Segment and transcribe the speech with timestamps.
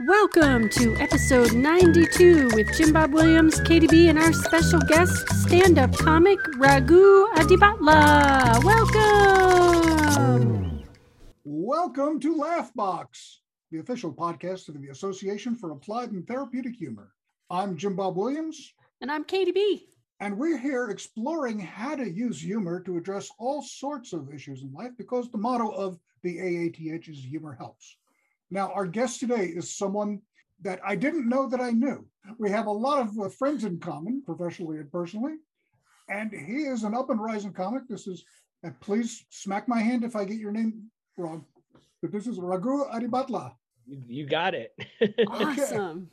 [0.07, 5.97] Welcome to episode 92 with Jim Bob Williams, KDB, and our special guest, stand up
[5.97, 8.63] comic Raghu Adibatla.
[8.63, 10.04] Welcome.
[11.43, 13.07] Welcome to Laughbox,
[13.69, 17.11] the official podcast of the Association for Applied and Therapeutic Humor.
[17.49, 18.73] I'm Jim Bob Williams.
[19.01, 19.89] And I'm Katie B.
[20.21, 24.71] And we're here exploring how to use humor to address all sorts of issues in
[24.71, 27.97] life because the motto of the AATH is humor helps.
[28.49, 30.21] Now, our guest today is someone
[30.61, 32.07] that I didn't know that I knew.
[32.37, 35.33] We have a lot of uh, friends in common, professionally and personally.
[36.07, 37.83] And he is an up and rising comic.
[37.89, 38.23] This is,
[38.63, 41.45] uh, please smack my hand if I get your name wrong.
[42.01, 43.53] But this is Raghu Adibatla.
[43.85, 44.73] You, you got it.
[45.27, 46.09] awesome.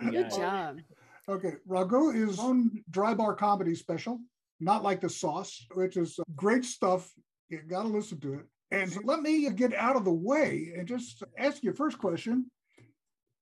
[0.00, 0.30] Good it.
[0.30, 0.78] job.
[1.28, 4.18] Okay, Raghu is on dry bar comedy special,
[4.58, 7.12] not like the sauce, which is great stuff.
[7.48, 8.46] You got to listen to it.
[8.72, 12.50] And let me get out of the way and just ask your first question.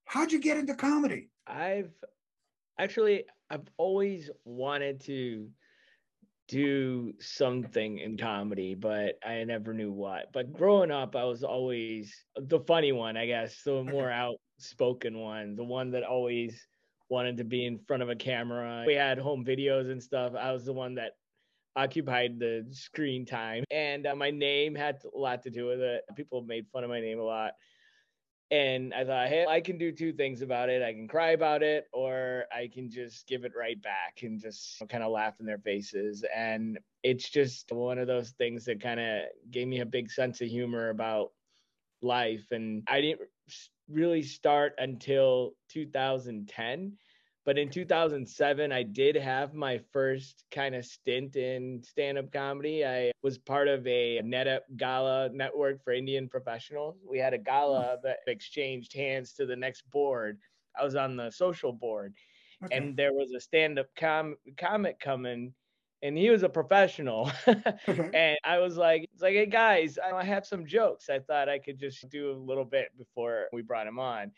[0.06, 1.30] How'd you get into comedy?
[1.46, 1.92] I've
[2.78, 5.48] actually I've always wanted to
[6.48, 10.32] do something in comedy, but I never knew what.
[10.32, 15.56] But growing up, I was always the funny one, I guess, the more outspoken one,
[15.56, 16.66] the one that always
[17.10, 18.84] wanted to be in front of a camera.
[18.86, 20.32] We had home videos and stuff.
[20.34, 21.12] I was the one that
[21.76, 23.64] occupied the screen time.
[23.70, 26.02] And uh, my name had a lot to do with it.
[26.16, 27.52] People made fun of my name a lot.
[28.50, 30.82] And I thought, hey, I can do two things about it.
[30.82, 34.82] I can cry about it, or I can just give it right back and just
[34.88, 36.24] kind of laugh in their faces.
[36.34, 40.40] And it's just one of those things that kind of gave me a big sense
[40.40, 41.32] of humor about
[42.00, 42.46] life.
[42.50, 43.28] And I didn't
[43.90, 46.92] really start until 2010
[47.48, 52.84] but in 2007, I did have my first kind of stint in stand up comedy.
[52.84, 56.96] I was part of a NetIP Gala network for Indian professionals.
[57.08, 58.00] We had a gala oh.
[58.02, 60.36] that exchanged hands to the next board.
[60.78, 62.12] I was on the social board,
[62.66, 62.76] okay.
[62.76, 65.54] and there was a stand up com- comic coming
[66.02, 67.32] and he was a professional.
[67.48, 68.10] okay.
[68.12, 71.08] And I was like, it's like, hey guys, I have some jokes.
[71.08, 74.32] I thought I could just do a little bit before we brought him on.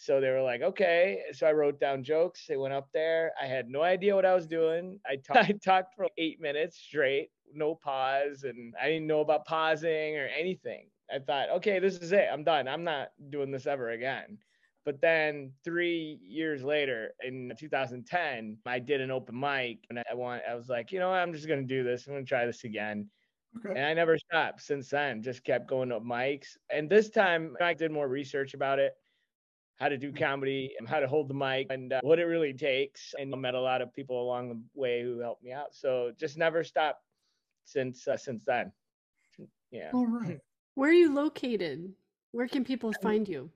[0.00, 1.24] So they were like, okay.
[1.32, 2.46] So I wrote down jokes.
[2.46, 3.32] They went up there.
[3.40, 5.00] I had no idea what I was doing.
[5.04, 8.44] I, t- I talked for eight minutes straight, no pause.
[8.44, 10.90] And I didn't know about pausing or anything.
[11.12, 12.28] I thought, okay, this is it.
[12.30, 12.68] I'm done.
[12.68, 14.38] I'm not doing this ever again.
[14.84, 20.42] But then three years later, in 2010, I did an open mic, and I want.
[20.48, 21.18] I was like, you know, what?
[21.18, 22.06] I'm just gonna do this.
[22.06, 23.10] I'm gonna try this again.
[23.58, 23.70] Okay.
[23.70, 25.22] And I never stopped since then.
[25.22, 26.56] Just kept going to mics.
[26.70, 28.94] And this time, I did more research about it
[29.78, 32.52] how to do comedy and how to hold the mic and uh, what it really
[32.52, 33.14] takes.
[33.18, 35.72] And I met a lot of people along the way who helped me out.
[35.74, 37.02] So just never stopped
[37.64, 38.72] since uh, since then.
[39.70, 39.90] Yeah.
[39.92, 40.40] All right.
[40.74, 41.92] Where are you located?
[42.32, 43.50] Where can people find you?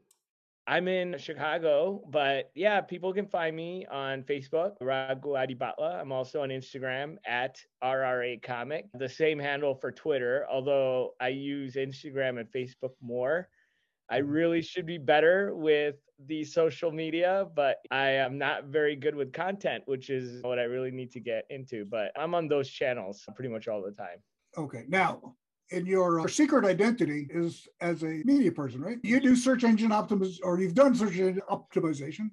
[0.67, 6.01] I'm in Chicago, but yeah, people can find me on Facebook, Raghu Adibatla.
[6.01, 11.75] I'm also on Instagram at RRA Comic, the same handle for Twitter, although I use
[11.75, 13.49] Instagram and Facebook more.
[14.13, 15.95] I really should be better with
[16.27, 20.65] the social media, but I am not very good with content, which is what I
[20.65, 21.87] really need to get into.
[21.87, 24.19] But I'm on those channels pretty much all the time.
[24.59, 24.85] Okay.
[24.87, 25.35] Now,
[25.71, 28.99] in your uh, secret identity is as a media person, right?
[29.03, 32.33] You do search engine optimization, or you've done search engine optimization.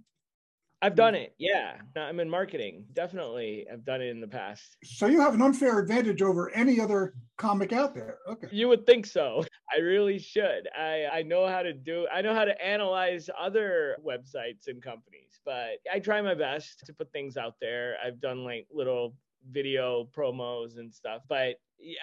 [0.82, 1.34] I've done it.
[1.38, 1.74] Yeah.
[1.98, 2.86] I'm in marketing.
[2.94, 3.66] Definitely.
[3.72, 4.78] I've done it in the past.
[4.84, 8.20] So you have an unfair advantage over any other comic out there.
[8.30, 8.48] Okay.
[8.52, 9.44] You would think so.
[9.76, 10.70] I really should.
[10.78, 15.42] I, I know how to do I know how to analyze other websites and companies,
[15.46, 17.98] but I try my best to put things out there.
[18.06, 19.16] I've done like little
[19.52, 21.56] video promos and stuff, but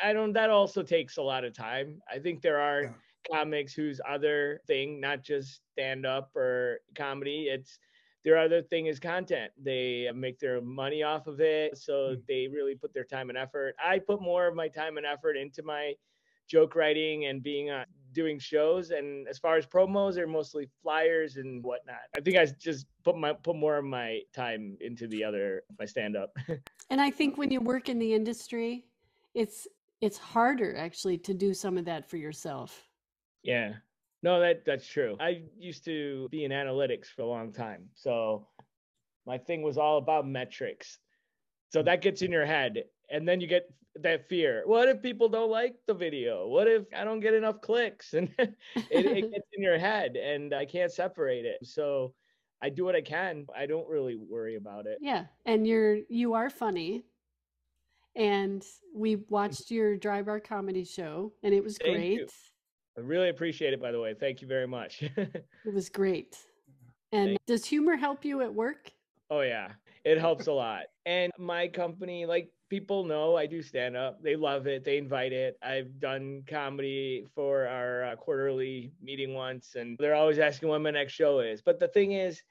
[0.02, 2.00] I don't that also takes a lot of time.
[2.12, 2.90] I think there are yeah.
[3.31, 7.79] comics whose other thing, not just stand up or comedy, it's
[8.26, 9.52] their other thing is content.
[9.56, 11.78] They make their money off of it.
[11.78, 12.20] So hmm.
[12.26, 13.76] they really put their time and effort.
[13.82, 15.94] I put more of my time and effort into my
[16.49, 18.90] joke writing and being uh, doing shows.
[18.90, 22.00] And as far as promos, they're mostly flyers and whatnot.
[22.17, 25.84] I think I just put my put more of my time into the other my
[25.84, 26.37] stand up.
[26.90, 28.87] and I think when you work in the industry,
[29.34, 29.69] it's
[30.00, 32.88] it's harder actually to do some of that for yourself.
[33.44, 33.75] Yeah.
[34.26, 35.17] No, that that's true.
[35.20, 37.84] I used to be in analytics for a long time.
[37.94, 38.49] So
[39.25, 40.99] my thing was all about metrics.
[41.73, 44.64] So that gets in your head and then you get that fear.
[44.67, 46.49] What if people don't like the video?
[46.49, 48.14] What if I don't get enough clicks?
[48.14, 48.56] And it,
[48.90, 51.64] it gets in your head and I can't separate it.
[51.64, 52.12] So
[52.61, 53.46] I do what I can.
[53.56, 54.99] I don't really worry about it.
[55.00, 55.26] Yeah.
[55.44, 57.05] And you're you are funny.
[58.17, 62.19] And we watched your dry bar comedy show and it was Thank great.
[62.19, 62.26] you.
[62.96, 64.14] I really appreciate it by the way.
[64.14, 65.02] Thank you very much.
[65.64, 66.38] It was great.
[67.12, 68.90] And Thank- does humor help you at work?
[69.31, 69.72] Oh yeah,
[70.04, 70.84] it helps a lot.
[71.04, 74.22] And my company, like people know, I do stand up.
[74.22, 74.84] They love it.
[74.84, 75.56] They invite it.
[75.62, 80.90] I've done comedy for our uh, quarterly meeting once, and they're always asking when my
[80.90, 81.62] next show is.
[81.62, 82.43] But the thing is,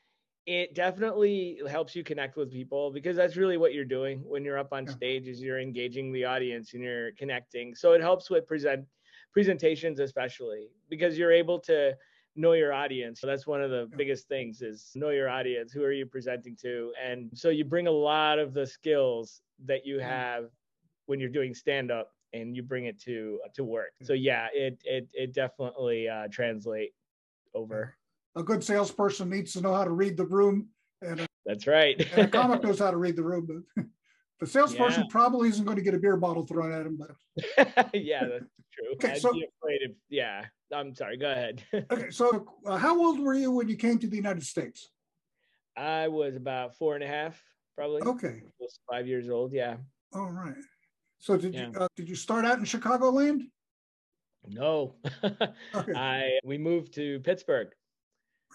[0.46, 4.60] it definitely helps you connect with people because that's really what you're doing when you're
[4.60, 7.74] up on stage is you're engaging the audience and you're connecting.
[7.74, 8.86] So it helps with present
[9.36, 11.94] presentations especially because you're able to
[12.38, 13.20] know your audience.
[13.20, 15.74] So that's one of the biggest things is know your audience.
[15.74, 16.94] Who are you presenting to?
[17.04, 20.46] And so you bring a lot of the skills that you have
[21.08, 23.92] when you're doing stand up and you bring it to to work.
[24.04, 26.94] So yeah, it it it definitely uh translate
[27.54, 27.94] over.
[28.38, 30.70] A good salesperson needs to know how to read the room,
[31.02, 32.00] and a, That's right.
[32.14, 33.66] and a comic knows how to read the room.
[34.40, 35.08] The salesperson Yeah.
[35.10, 36.98] probably isn't going to get a beer bottle thrown at him.
[36.98, 38.94] But yeah, that's true.
[38.96, 40.46] Okay, I'd so- be afraid of yeah.
[40.74, 41.64] I'm sorry, go ahead.
[41.92, 44.90] okay, so uh, how old were you when you came to the United States?
[45.78, 47.42] I was about four and a half,
[47.78, 48.02] probably.
[48.02, 48.42] Okay,
[48.90, 49.78] five years old, yeah.
[50.14, 50.56] all right.
[51.20, 51.68] So did Yeah.
[51.70, 53.42] you uh, did you start out in Chicagoland?
[54.48, 54.96] No.
[55.24, 57.70] Okay, I we moved to Pittsburgh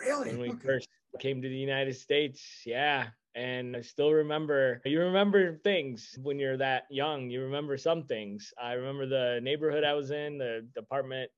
[0.00, 0.30] really?
[0.30, 0.66] when we Okay.
[0.66, 0.88] first
[1.18, 2.62] came to the United States.
[2.66, 3.08] Yeah.
[3.34, 7.30] And I still remember, you remember things when you're that young.
[7.30, 8.52] You remember some things.
[8.60, 11.30] I remember the neighborhood I was in, the apartment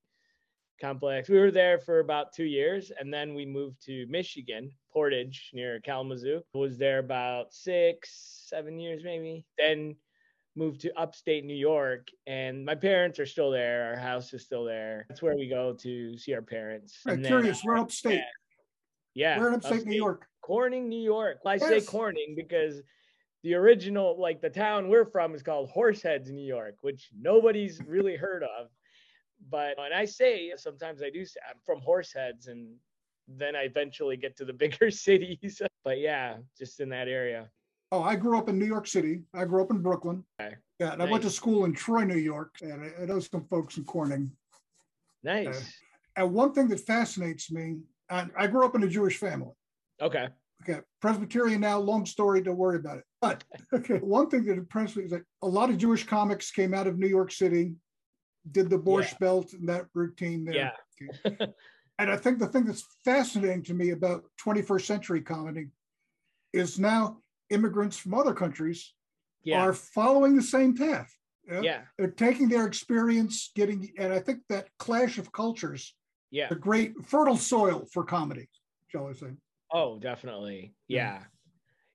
[0.81, 1.29] complex.
[1.29, 5.81] We were there for about two years and then we moved to Michigan, Portage near
[5.81, 6.41] Kalamazoo.
[6.55, 9.45] Was there about six, seven years maybe.
[9.59, 9.95] Then
[10.57, 13.91] moved to upstate New York and my parents are still there.
[13.91, 15.05] Our house is still there.
[15.09, 16.99] That's where we go to see our parents.
[17.07, 17.63] I'm And then- curious.
[17.65, 18.21] We're upstate.
[19.15, 19.39] Yeah.
[19.39, 20.27] We're in upstate New York.
[20.43, 21.39] Corning, New York.
[21.47, 22.83] I say Corning because
[23.43, 28.17] the original, like the town we're from, is called Horseheads, New York, which nobody's really
[28.17, 28.69] heard of.
[29.51, 32.75] But when I say sometimes I do say I'm from Horseheads, and
[33.29, 35.61] then I eventually get to the bigger cities.
[35.85, 37.49] But yeah, just in that area.
[37.91, 39.23] Oh, I grew up in New York City.
[39.35, 40.25] I grew up in Brooklyn.
[40.41, 40.55] Okay.
[40.81, 43.45] Yeah, and I went to school in Troy, New York, and I, I know some
[43.51, 44.33] folks in Corning.
[45.23, 45.75] Nice.
[46.17, 47.81] And one thing that fascinates me,
[48.13, 49.53] I, I grew up in a Jewish family.
[50.01, 50.29] Okay.
[50.63, 53.05] Okay, Presbyterian now, long story, don't worry about it.
[53.21, 53.43] But
[53.75, 56.87] okay, one thing that impressed me is that a lot of Jewish comics came out
[56.87, 57.75] of New York City,
[58.51, 60.73] did the Borscht Belt and that routine there.
[61.01, 61.47] Yeah.
[61.99, 65.69] And I think the thing that's fascinating to me about 21st century comedy
[66.53, 67.19] is now
[67.51, 68.93] immigrants from other countries
[69.45, 69.61] Yeah.
[69.61, 71.15] are following the same path.
[71.47, 71.61] Yeah?
[71.61, 71.81] Yeah.
[71.99, 75.95] They're taking their experience, getting, and I think that clash of cultures,
[76.33, 76.49] Yeah.
[76.51, 78.49] a great fertile soil for comedy,
[78.89, 79.29] shall I say.
[79.71, 80.75] Oh, definitely.
[80.89, 81.21] Yeah.
[81.21, 81.23] Yeah.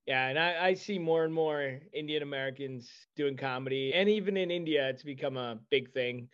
[0.06, 0.28] Yeah.
[0.28, 3.94] And I, I see more and more Indian Americans doing comedy.
[3.94, 6.30] And even in India, it's become a big thing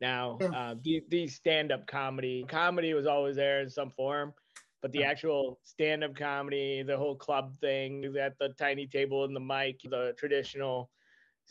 [0.00, 0.38] now.
[0.40, 0.48] Yeah.
[0.48, 2.44] Uh, the, the stand up comedy.
[2.48, 4.32] Comedy was always there in some form,
[4.80, 9.36] but the actual stand up comedy, the whole club thing, at the tiny table and
[9.36, 10.90] the mic, the traditional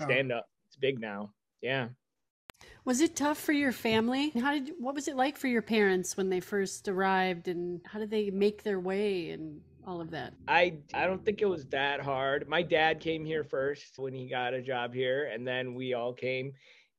[0.02, 1.32] stand up, it's big now.
[1.62, 1.90] Yeah.
[2.84, 4.32] Was it tough for your family?
[4.32, 8.00] How did what was it like for your parents when they first arrived and how
[8.00, 10.34] did they make their way and all of that?
[10.48, 12.48] I I don't think it was that hard.
[12.48, 16.14] My dad came here first when he got a job here, and then we all
[16.14, 16.54] came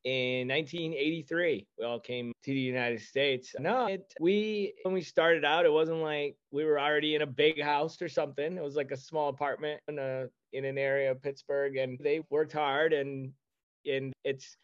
[0.05, 1.67] in 1983.
[1.79, 3.55] We all came to the United States.
[3.59, 7.27] No, it, we when we started out, it wasn't like we were already in a
[7.27, 8.57] big house or something.
[8.57, 12.23] It was like a small apartment in a in an area of Pittsburgh, and they
[12.31, 13.33] worked hard and
[13.85, 14.57] and it's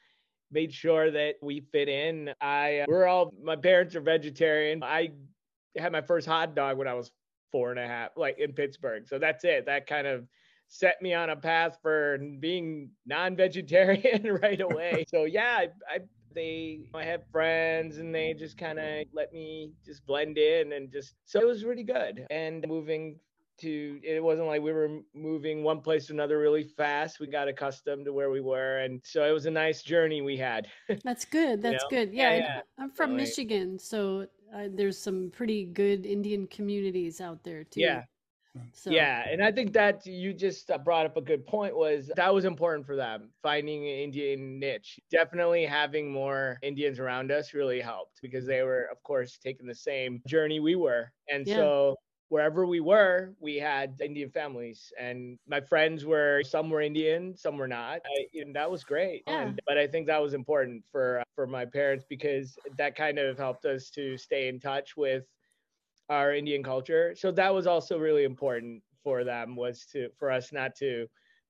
[0.50, 2.30] made sure that we fit in.
[2.40, 4.82] I uh, we're all my parents are vegetarian.
[4.82, 5.10] I
[5.76, 7.10] had my first hot dog when I was
[7.52, 9.06] four and a half, like in Pittsburgh.
[9.06, 9.66] So that's it.
[9.66, 10.26] That kind of
[10.68, 15.04] set me on a path for being non-vegetarian right away.
[15.10, 15.98] so yeah, I, I
[16.34, 20.92] they I have friends and they just kind of let me just blend in and
[20.92, 22.26] just so it was really good.
[22.30, 23.18] And moving
[23.58, 27.20] to it wasn't like we were moving one place to another really fast.
[27.20, 30.36] We got accustomed to where we were and so it was a nice journey we
[30.36, 30.68] had.
[31.04, 31.62] That's good.
[31.62, 31.90] That's know?
[31.90, 32.12] good.
[32.12, 33.24] Yeah, Yeah, yeah, I'm from definitely.
[33.24, 37.80] Michigan, so uh, there's some pretty good Indian communities out there too.
[37.80, 38.02] Yeah.
[38.72, 41.76] So Yeah, and I think that you just uh, brought up a good point.
[41.76, 44.98] Was that was important for them finding an Indian niche.
[45.10, 49.74] Definitely having more Indians around us really helped because they were, of course, taking the
[49.74, 51.56] same journey we were, and Yeah.
[51.56, 51.96] so
[52.28, 57.56] wherever we were, we had Indian families, and my friends were some were Indian, some
[57.56, 59.22] were not, I, and that was great.
[59.26, 59.42] Yeah.
[59.48, 63.38] And- but I think that was important for for my parents because that kind of
[63.38, 65.24] helped us to stay in touch with
[66.08, 67.14] our Indian culture.
[67.14, 71.06] So that was also really important for them was to for us not to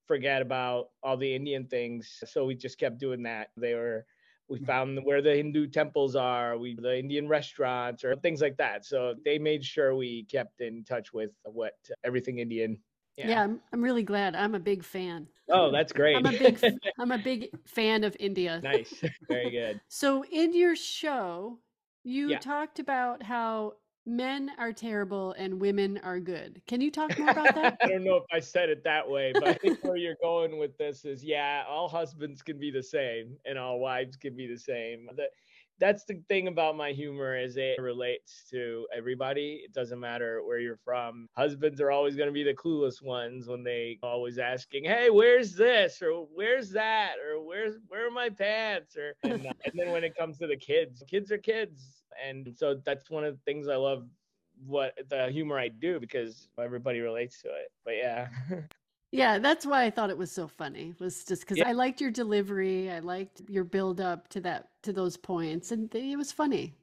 [0.06, 2.22] forget about all the Indian things.
[2.26, 3.50] So we just kept doing that.
[3.56, 4.06] They were
[4.48, 4.64] we Mm.
[4.66, 8.84] found where the Hindu temples are, we the Indian restaurants or things like that.
[8.84, 11.74] So they made sure we kept in touch with what
[12.04, 12.82] everything Indian.
[13.22, 14.34] yeah, I'm, I'm really glad.
[14.36, 15.28] I'm a big fan.
[15.50, 16.22] Oh, that's great.
[16.22, 16.60] I'm a big
[16.98, 18.62] I'm a big fan of India.
[18.62, 19.02] nice.
[19.28, 19.80] Very good.
[19.88, 21.60] So in your show,
[22.04, 22.38] you Yeah.
[22.38, 23.76] talked about how
[24.08, 26.60] men are terrible and women are good.
[26.66, 27.78] Can you talk more about that?
[27.82, 30.58] I don't know if I said it that way, but I think where you're going
[30.58, 34.46] with this is yeah, all husbands can be the same and all wives can be
[34.46, 35.08] the same.
[35.16, 35.30] That
[35.78, 39.62] that's the thing about my humor is it relates to everybody.
[39.64, 41.28] It doesn't matter where you're from.
[41.36, 45.54] Husbands are always going to be the clueless ones when they always asking, "Hey, where's
[45.54, 49.90] this?" or "Where's that?" or "Where's where are my pants?" or and, uh, and then
[49.90, 53.40] when it comes to the kids, kids are kids, and so that's one of the
[53.44, 54.08] things I love
[54.66, 57.70] what the humor I do because everybody relates to it.
[57.84, 58.28] But yeah.
[59.10, 60.90] Yeah, that's why I thought it was so funny.
[60.90, 61.68] It was just because Yeah.
[61.68, 65.92] I liked your delivery, I liked your build up to that to those points, and
[65.94, 66.74] it was funny.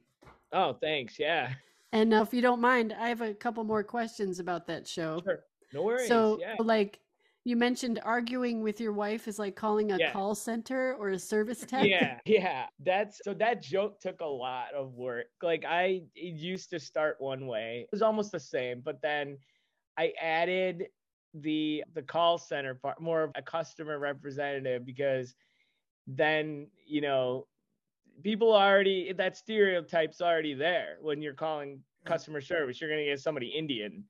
[0.52, 1.18] oh, thanks.
[1.18, 1.54] Yeah.
[1.92, 5.20] And if you don't mind, I have a couple more questions about that show.
[5.24, 5.44] Sure.
[5.72, 6.08] No worries.
[6.08, 6.56] So, yeah.
[6.58, 6.98] like,
[7.44, 10.12] you mentioned arguing with your wife is like calling a Yeah.
[10.12, 11.86] call center or a service tech.
[11.86, 16.70] yeah yeah that's so that joke took a lot of work like i it used
[16.70, 19.38] to start one way it was almost the same but then
[19.96, 20.88] i added
[21.42, 25.34] the the call center part more of a customer representative because
[26.06, 27.46] then you know
[28.22, 32.80] people already that stereotype's already there when you're calling customer service.
[32.80, 34.04] You're going to get somebody indian.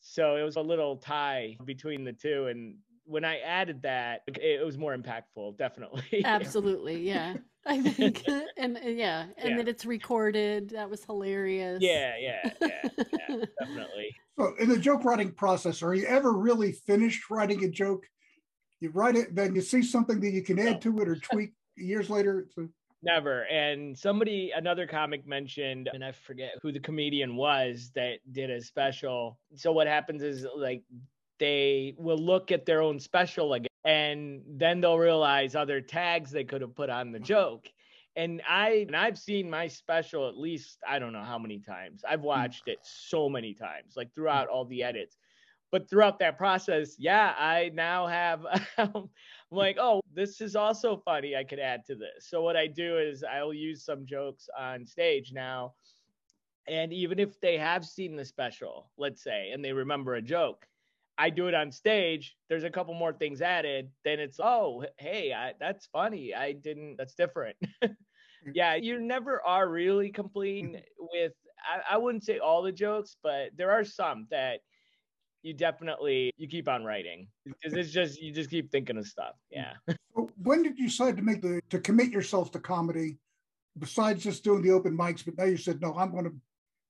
[0.00, 2.74] So it was a little tie between the two and
[3.12, 7.34] when i added that it was more impactful definitely Absolutely, yeah.
[7.66, 8.24] I think,
[8.56, 9.56] and yeah, and Yeah.
[9.58, 10.70] that it's recorded.
[10.70, 11.80] That was hilarious.
[11.80, 12.88] Yeah, yeah, yeah,
[13.28, 14.16] yeah, definitely.
[14.36, 18.04] So, in the joke writing process, are you ever really finished writing a joke?
[18.80, 21.52] You write it, then you see something that you can add to it or tweak
[21.76, 22.40] years later.
[22.40, 22.70] It's
[23.04, 23.42] Never.
[23.44, 28.60] And somebody, another comic mentioned, and I forget who the comedian was that did a
[28.60, 29.38] special.
[29.56, 30.82] So what happens is like
[31.42, 36.44] they will look at their own special again, and then they'll realize other tags they
[36.44, 37.24] could have put on the mm-hmm.
[37.24, 37.68] joke.
[38.14, 42.04] And I and I've seen my special at least I don't know how many times.
[42.08, 42.34] I've mm.
[42.34, 44.14] watched it so many times, like mm.
[44.14, 45.16] throughout all the edits.
[45.72, 48.46] But throughout that process, yeah, I now have
[48.78, 49.08] I'm
[49.50, 51.34] like, oh, this is also funny.
[51.34, 52.28] I could add to this.
[52.28, 55.72] So what I do is I'll use some jokes on stage now.
[56.68, 60.68] And even if they have seen the special, let's say, and they remember a joke,
[61.18, 62.34] I do it on stage.
[62.48, 63.90] There's a couple more things added.
[64.04, 66.34] Then it's, oh, hey, I, that's funny.
[66.34, 67.56] I didn't, that's different.
[68.44, 68.54] Mm.
[68.56, 70.82] yeah, you never are really complete mm.
[70.98, 71.30] with,
[71.64, 74.62] I, I wouldn't say all the jokes, but there are some that
[75.42, 79.34] you definitely you keep on writing because it's just you just keep thinking of stuff
[79.56, 79.64] mm.
[79.88, 79.94] yeah
[80.42, 83.18] when did you decide to make the to commit yourself to comedy,
[83.78, 85.24] besides just doing the open mics?
[85.24, 86.40] But now you said no, I'm going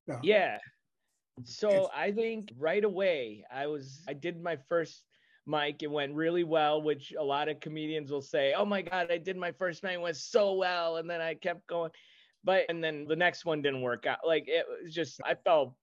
[0.06, 0.18] to.
[0.22, 0.58] yeah
[1.44, 5.04] so It's- i think right away i was i did my first
[5.46, 9.10] mic it went really well which a lot of comedians will say oh my god
[9.10, 11.90] i did my first mic it went so well and then i kept going.
[12.44, 14.18] But and then the next one didn't work out.
[14.26, 15.74] Like it was just i felt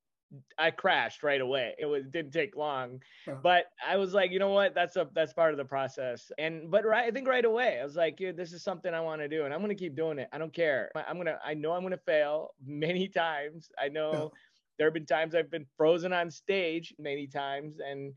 [0.57, 1.73] i crashed right away.
[1.79, 3.01] It was didn't take long.
[3.25, 3.35] Yeah.
[3.41, 4.75] but i was like you know what?
[4.75, 6.31] That's a that's part of the process.
[6.37, 8.99] And but right i think right away i was like yeah, this is something i
[8.99, 10.27] want to do and i'm going to keep doing it.
[10.33, 10.91] I don't care.
[10.95, 13.69] I'm going to i know i'm going to fail many times.
[13.81, 14.31] I know
[14.79, 18.13] there have been times i've been frozen on stage many times and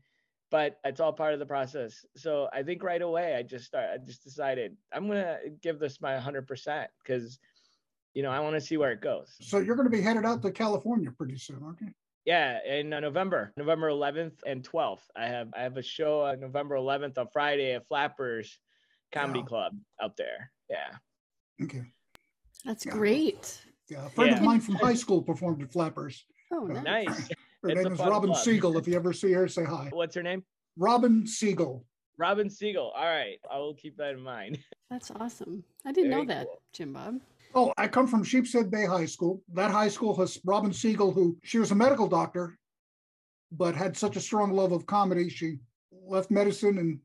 [0.49, 3.89] but it's all part of the process so i think right away i just start
[3.93, 7.37] i just decided i'm going to give this my 100% because
[8.15, 10.25] you know i want to see where it goes So you're going to be headed
[10.25, 11.89] out to California pretty soon, aren't you?
[12.25, 15.01] yeah, in uh, November, November 11th and 12th.
[15.13, 18.57] I have I have a show on November 11th on Friday at Flappers
[19.11, 19.45] Comedy Wow.
[19.47, 20.49] Club out there.
[20.69, 20.95] Yeah.
[21.61, 21.83] Okay.
[22.63, 22.93] That's Yeah.
[22.93, 23.61] great.
[23.89, 26.23] Yeah, a friend of mine from high school performed at Flappers.
[26.53, 26.83] Oh, nice.
[27.07, 27.29] Nice.
[27.63, 28.43] Her It's name is Robin club.
[28.43, 28.77] Siegel.
[28.77, 29.87] If you ever see her, say hi.
[29.91, 30.43] What's her name?
[30.77, 31.85] Robin Siegel.
[32.17, 32.91] Robin Siegel.
[32.93, 33.39] All right.
[33.49, 34.59] I will keep that in mind.
[34.89, 35.63] That's awesome.
[35.85, 36.61] I didn't know that, cool.
[36.73, 37.21] Jim Bob.
[37.55, 39.41] Oh, I come from Sheepshead Bay High School.
[39.53, 42.57] That high school has Robin Siegel, who she was a medical doctor,
[43.51, 45.59] but had such a strong love of comedy, she
[46.05, 46.99] left medicine and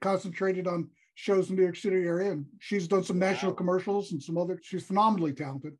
[0.00, 2.30] concentrated on shows in the New York City area.
[2.32, 4.58] And she's done some national commercials and some other.
[4.62, 5.76] She's phenomenally talented.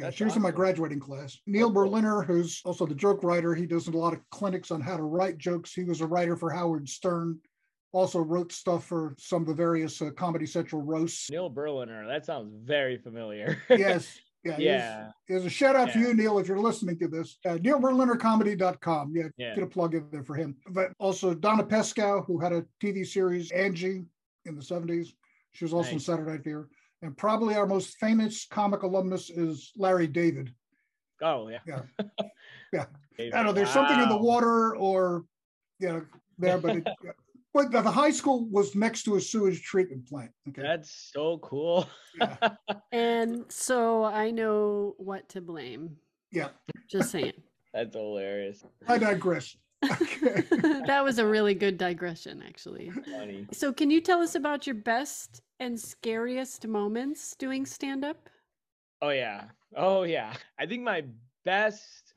[0.00, 1.38] Yeah, she was in my graduating class.
[1.46, 1.70] Neil.
[1.70, 5.02] Berliner, who's also the joke writer, he does a lot of clinics on how to
[5.02, 5.72] write jokes.
[5.74, 7.38] He was a writer for Howard Stern.
[7.92, 11.28] Also wrote stuff for some of the various uh, Comedy Central roasts.
[11.30, 12.06] Neil Berliner.
[12.06, 13.58] That sounds very familiar.
[13.68, 14.18] yes.
[14.44, 14.56] Yeah.
[14.58, 15.08] yeah.
[15.28, 17.36] There's a shout out to you, Neil, if you're listening to this.
[17.44, 19.12] Uh, NeilBerlinerComedy.com.
[19.14, 19.54] Yeah, Yeah.
[19.54, 20.56] get a plug in there for him.
[20.70, 24.04] But also Donna Pescow, who had a TV series, Angie,
[24.46, 25.08] in the 70s.
[25.52, 26.70] She was also in Saturday Night Fever.
[27.02, 30.52] And probably our most famous comic alumnus is Larry David.
[31.22, 31.58] Oh yeah.
[31.66, 31.82] Yeah.
[32.72, 32.84] Yeah.
[33.18, 35.24] David, I don't know, there's something in the water or,
[35.80, 36.06] you know,
[36.38, 36.88] there, but it,
[37.52, 40.30] but the the high school was next to a sewage treatment plant.
[40.48, 40.62] Okay.
[40.62, 41.88] That's so cool.
[42.16, 42.36] Yeah.
[42.92, 45.96] And so I know what to blame.
[46.30, 46.50] Yeah.
[46.88, 47.32] Just saying.
[47.74, 48.64] That's hilarious.
[48.86, 49.56] I digress.
[49.84, 50.42] Okay.
[50.86, 52.90] that was a really good digression, actually.
[52.90, 53.46] Funny.
[53.52, 58.28] So, can you tell us about your best and scariest moments doing stand up?
[59.02, 59.44] Oh yeah.
[59.76, 60.34] Oh yeah.
[60.58, 61.04] I think my
[61.44, 62.14] best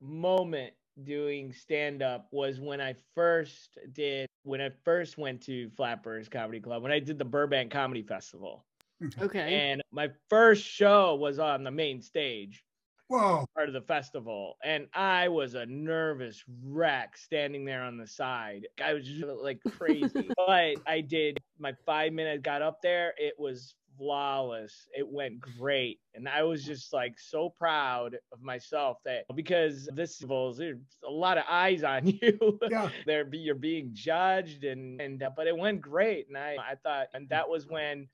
[0.00, 0.72] moment
[1.04, 6.60] doing stand up was when I first did when I first went to Flappers Comedy
[6.60, 8.64] Club when I did the Burbank Comedy Festival.
[9.02, 9.22] Mm-hmm.
[9.22, 9.70] Okay.
[9.70, 12.64] And my first show was on the main stage,
[13.10, 13.44] Whoa.
[13.56, 18.68] part of the festival, and I was a nervous wreck standing there on the side.
[18.82, 20.30] I was just like crazy.
[20.46, 24.88] but I did my 5 minutes got up there, it was flawless.
[24.96, 26.00] It went great.
[26.14, 31.10] And I was just like so proud of myself that because this festival, there's a
[31.10, 32.58] lot of eyes on you.
[32.70, 32.90] Yeah.
[33.06, 37.08] there be you're being judged and and but it went great and I I thought
[37.12, 38.08] and that was when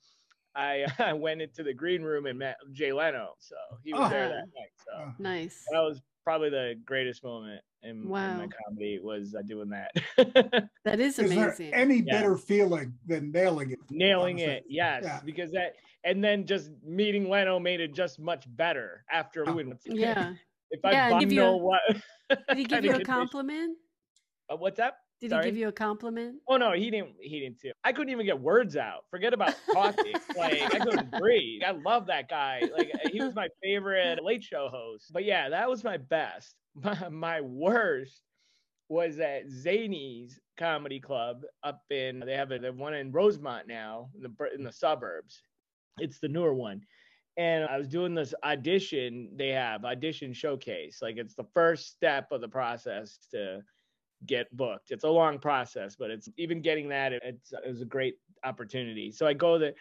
[0.57, 4.27] I I went into the green room and met Jay Leno so he was there
[4.27, 4.29] Oh.
[4.29, 5.13] that night so Oh.
[5.19, 5.65] nice.
[5.73, 9.93] that was probably the greatest moment in, in my comedy was uh, doing that
[10.85, 12.15] That is Is there any Yeah.
[12.21, 13.79] better feeling than nailing it?
[13.91, 14.55] nailing Honestly.
[14.55, 15.21] it yes Yeah.
[15.25, 19.53] because that and then just meeting Leno made it just much better after Oh.
[19.53, 20.35] doing yeah.
[20.71, 21.81] if I Yeah, and give you a- what
[22.49, 23.79] Did he give you a condition- compliment?
[24.51, 25.45] uh, what's that Did Sorry?
[25.45, 26.37] he give you a compliment?
[26.47, 27.15] Oh no, he didn't.
[27.21, 27.73] He didn't too.
[27.85, 29.05] I couldn't even get words out.
[29.11, 30.13] Forget about talking.
[30.37, 31.63] like I couldn't breathe.
[31.67, 32.63] I love that guy.
[32.77, 35.11] Like uh, he was my favorite late show host.
[35.13, 36.55] But yeah, that was my best.
[36.79, 38.21] My, my worst
[38.91, 42.21] was at Zanies Comedy Club up in.
[42.21, 45.41] They have a they have one in Rosemont now in the in the suburbs.
[45.99, 46.83] It's the newer one.
[47.39, 49.31] And I was doing this audition.
[49.37, 50.99] They have audition showcase.
[51.01, 53.63] Like it's the first step of the process to
[54.25, 54.91] get booked.
[54.91, 57.13] It's a long process, but it's even getting that.
[57.13, 59.11] it- It's it was a great opportunity.
[59.11, 59.75] So I go there,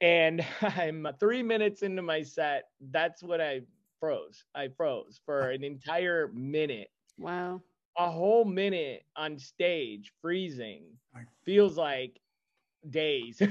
[0.00, 2.64] and I'm three minutes into my set.
[2.90, 3.62] That's what I
[4.00, 4.44] froze.
[4.54, 6.90] I froze for an entire minute.
[7.18, 7.62] Wow.
[7.98, 10.84] A whole minute on stage, freezing,
[11.44, 12.20] feels like
[12.90, 13.42] days.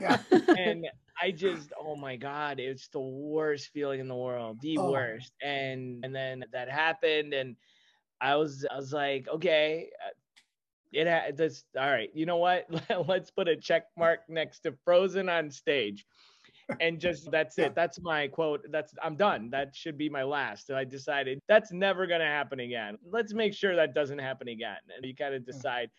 [0.00, 0.18] Yeah.
[0.56, 0.86] and
[1.22, 4.90] I just, oh my God, it's the worst feeling in the world, the Oh.
[4.90, 5.32] worst.
[5.42, 7.56] And and then that happened, and
[8.20, 10.10] I was I was like, okay, uh,
[10.92, 12.10] it ha- this all right.
[12.14, 12.66] You know what?
[13.08, 16.06] Let's put a check mark next to Frozen on stage.
[16.80, 17.66] And just that's Yeah.
[17.66, 17.74] it.
[17.76, 18.64] That's my quote.
[18.70, 19.50] That's I'm done.
[19.50, 20.68] That should be my last.
[20.70, 22.98] And I decided that's never gonna happen again.
[23.08, 24.78] Let's make sure that doesn't happen again.
[24.94, 25.90] And you kind of decide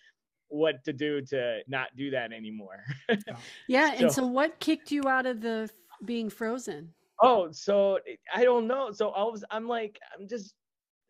[0.49, 2.83] what to do to not do that anymore.
[3.67, 3.91] Yeah.
[3.91, 5.71] And So- so, what kicked you out of the f-
[6.05, 6.93] being frozen?
[7.21, 7.99] Oh, so
[8.33, 8.91] I don't know.
[8.91, 10.53] So I was, I'm like, I'm just,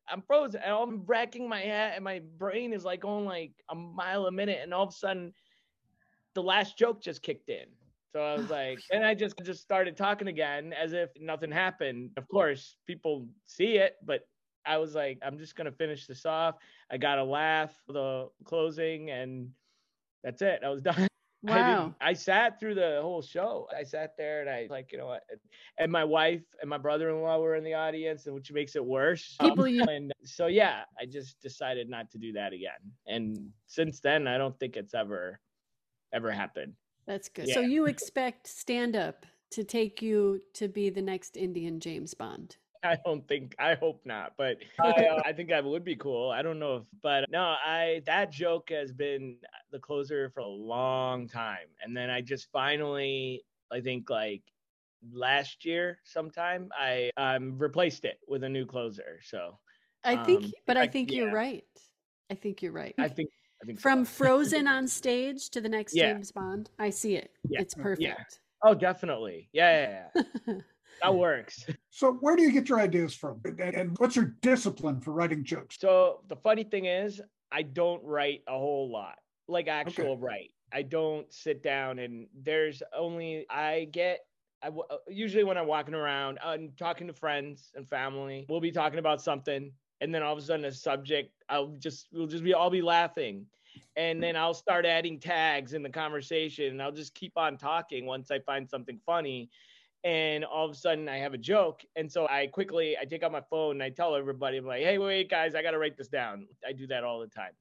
[0.09, 3.75] I'm frozen, and I'm racking my head, and my brain is like going like a
[3.75, 5.33] mile a minute, and all of a sudden,
[6.33, 7.65] the last joke just kicked in.
[8.13, 12.11] So I was like, and I just just started talking again as if nothing happened.
[12.17, 14.21] Of course, people see it, but
[14.65, 16.55] I was like, I'm just gonna finish this off.
[16.91, 19.49] I got a laugh, the closing, and
[20.23, 20.61] that's it.
[20.63, 21.06] I was done.
[21.47, 21.95] I, Wow.
[22.01, 23.67] I sat through the whole show.
[23.75, 25.23] I sat there and I like, you know what?
[25.77, 29.37] And my wife and my brother-in-law were in the audience, and which makes it worse.
[29.39, 32.79] People Um, you- and so yeah, I just decided not to do that again.
[33.05, 35.39] And since then, I don't think it's ever,
[36.11, 36.73] ever happened.
[37.05, 37.47] That's good.
[37.49, 42.57] So you expect stand up to take you to be the next Indian James Bond?
[42.83, 43.55] I don't think.
[43.59, 46.29] I hope not, but I, uh, I think that would be cool.
[46.31, 49.37] I don't know if, but no, I that joke has been
[49.71, 54.43] the closer for a long time, and then I just finally, I think like
[55.11, 59.19] last year sometime, I um replaced it with a new closer.
[59.23, 59.59] So
[60.03, 61.33] I think, Um, but I I- think you're yeah.
[61.33, 61.63] right.
[62.29, 62.95] I think you're right.
[62.97, 63.29] I think
[63.61, 64.11] I think From so.
[64.17, 66.13] Frozen on stage to the next Yeah.
[66.13, 67.31] James Bond, I see it.
[67.49, 67.61] Yeah.
[67.61, 67.83] It's Yeah.
[67.83, 68.39] perfect.
[68.63, 69.49] Oh, definitely.
[69.53, 70.53] Yeah, yeah, yeah.
[71.01, 71.65] that works.
[71.89, 73.41] So, where do you get your ideas from?
[73.43, 75.77] And, and what's your discipline for writing jokes?
[75.79, 80.21] So the funny thing is, I don't write a whole lot, like actual Okay.
[80.21, 80.51] write.
[80.73, 84.19] I don't sit down and there's only I get.
[84.61, 88.45] I w- usually when I'm walking around, I'm talking to friends and family.
[88.49, 92.07] We'll be talking about something, and then all of a sudden a subject, I'll just
[92.11, 93.45] we'll just be all be laughing,
[93.95, 98.05] and then I'll start adding tags in the conversation, and I'll just keep on talking
[98.05, 99.49] once I find something funny,
[100.07, 103.23] and all of a sudden I have a joke, and so I quickly I take
[103.23, 105.97] out my phone and I tell everybody I'm like, hey, wait, guys, I gotta write
[105.97, 106.47] this down.
[106.65, 107.51] I do that all the time.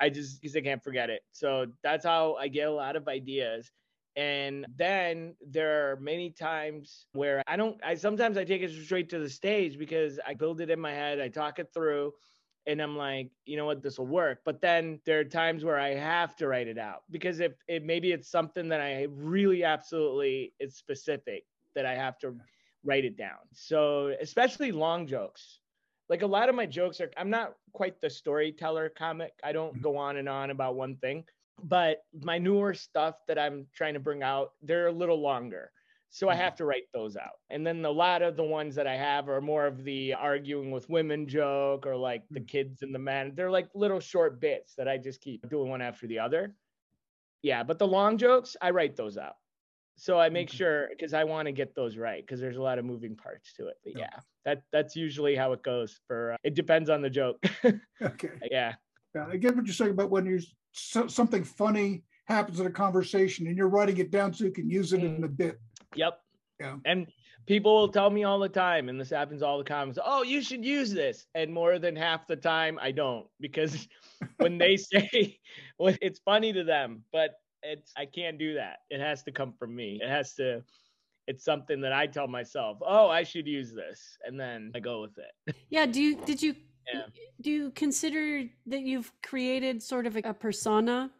[0.00, 1.22] I just because I can't forget it.
[1.30, 3.70] So that's how I get a lot of ideas.
[4.16, 9.08] And then there are many times where I don't, I sometimes I take it straight
[9.10, 12.12] to the stage because I build it in my head, I talk it through,
[12.66, 14.40] and I'm like, you know what, this will work.
[14.44, 17.84] But then there are times where I have to write it out because if it
[17.84, 22.34] maybe it's something that I really absolutely is specific that I have to
[22.84, 23.38] write it down.
[23.52, 25.60] So especially long jokes.
[26.08, 29.32] Like a lot of my jokes are I'm not quite the storyteller comic.
[29.44, 29.82] I don't mm-hmm.
[29.82, 31.24] go on and on about one thing
[31.62, 35.70] but my newer stuff that I'm trying to bring out, they're a little longer.
[36.10, 36.42] So I mm-hmm.
[36.42, 37.38] have to write those out.
[37.50, 40.70] And then a lot of the ones that I have are more of the arguing
[40.70, 42.48] with women joke or like the mm.
[42.48, 43.32] kids and the men.
[43.34, 46.54] They're like little short bits that I just keep doing one after the other.
[47.42, 49.36] Yeah, but the long jokes, I write those out.
[49.98, 52.78] So I make sure because I want to get those right because there's a lot
[52.78, 53.74] of moving parts to it.
[53.84, 54.20] But Yeah.
[54.44, 57.44] that that's usually how it goes for uh, it depends on the joke.
[58.02, 58.30] Okay.
[58.50, 58.74] yeah.
[59.14, 60.40] Yeah, I get what you're saying about when you
[60.72, 64.70] so, something funny happens in a conversation and you're writing it down so you can
[64.70, 65.58] use it in a bit.
[65.96, 66.20] Yep.
[66.60, 66.76] Yeah.
[66.84, 67.08] And
[67.46, 69.92] people will tell me all the time, and this happens all the time.
[70.04, 71.26] Oh, you should use this.
[71.34, 73.88] And more than half the time, I don't because
[74.36, 75.38] when they say,
[75.78, 77.30] well, it's funny to them, but
[77.68, 78.78] it's I can't do that.
[78.90, 80.00] It has to come from me.
[80.02, 80.62] It has to.
[81.26, 82.78] It's something that I tell myself.
[82.80, 85.54] Oh, I should use this, and then I go with it.
[85.70, 85.84] Yeah.
[85.86, 86.54] Do you did you
[86.92, 87.02] Yeah.
[87.42, 91.10] do you consider that you've created sort of a, persona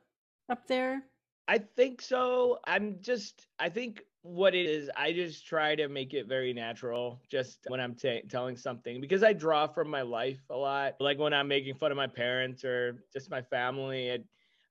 [0.48, 1.02] up there?
[1.46, 2.58] I think so.
[2.66, 7.22] I'm just, I think what it is, I just try to make it very natural
[7.30, 10.96] just when I'm ta telling something because I draw from my life a lot.
[11.00, 14.24] Like when I'm making fun of my parents or just my family, it,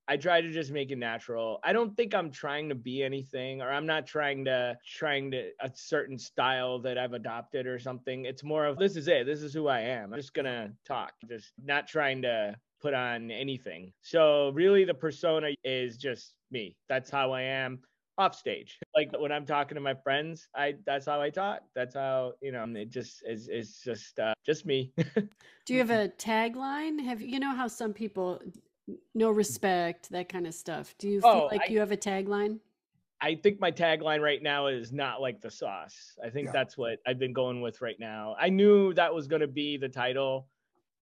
[0.07, 1.59] I try to just make it natural.
[1.63, 5.49] I don't think I'm trying to be anything or I'm not trying to, trying to
[5.61, 8.25] a certain style that I've adopted or something.
[8.25, 9.25] It's more of this is it.
[9.25, 10.13] This is who I am.
[10.13, 13.91] I'm just going to talk, just not trying to put on anything.
[14.01, 16.77] So really the persona is just me.
[16.87, 17.79] That's how I am
[18.17, 18.79] off stage.
[18.95, 21.61] Like when I'm talking to my friends, I that's how I talk.
[21.75, 24.91] That's how, you know, it just is it's just uh just me.
[25.65, 27.03] Do you have a tagline?
[27.03, 28.41] Have you know how some people
[29.13, 30.95] no respect that kind of stuff?
[30.97, 32.59] Do you feel Oh, like I- you have a tagline?
[33.19, 36.15] I think my tagline right now is not like the sauce.
[36.23, 36.51] I think Yeah.
[36.51, 38.35] that's what I've been going with right now.
[38.39, 40.49] I knew that was going to be the title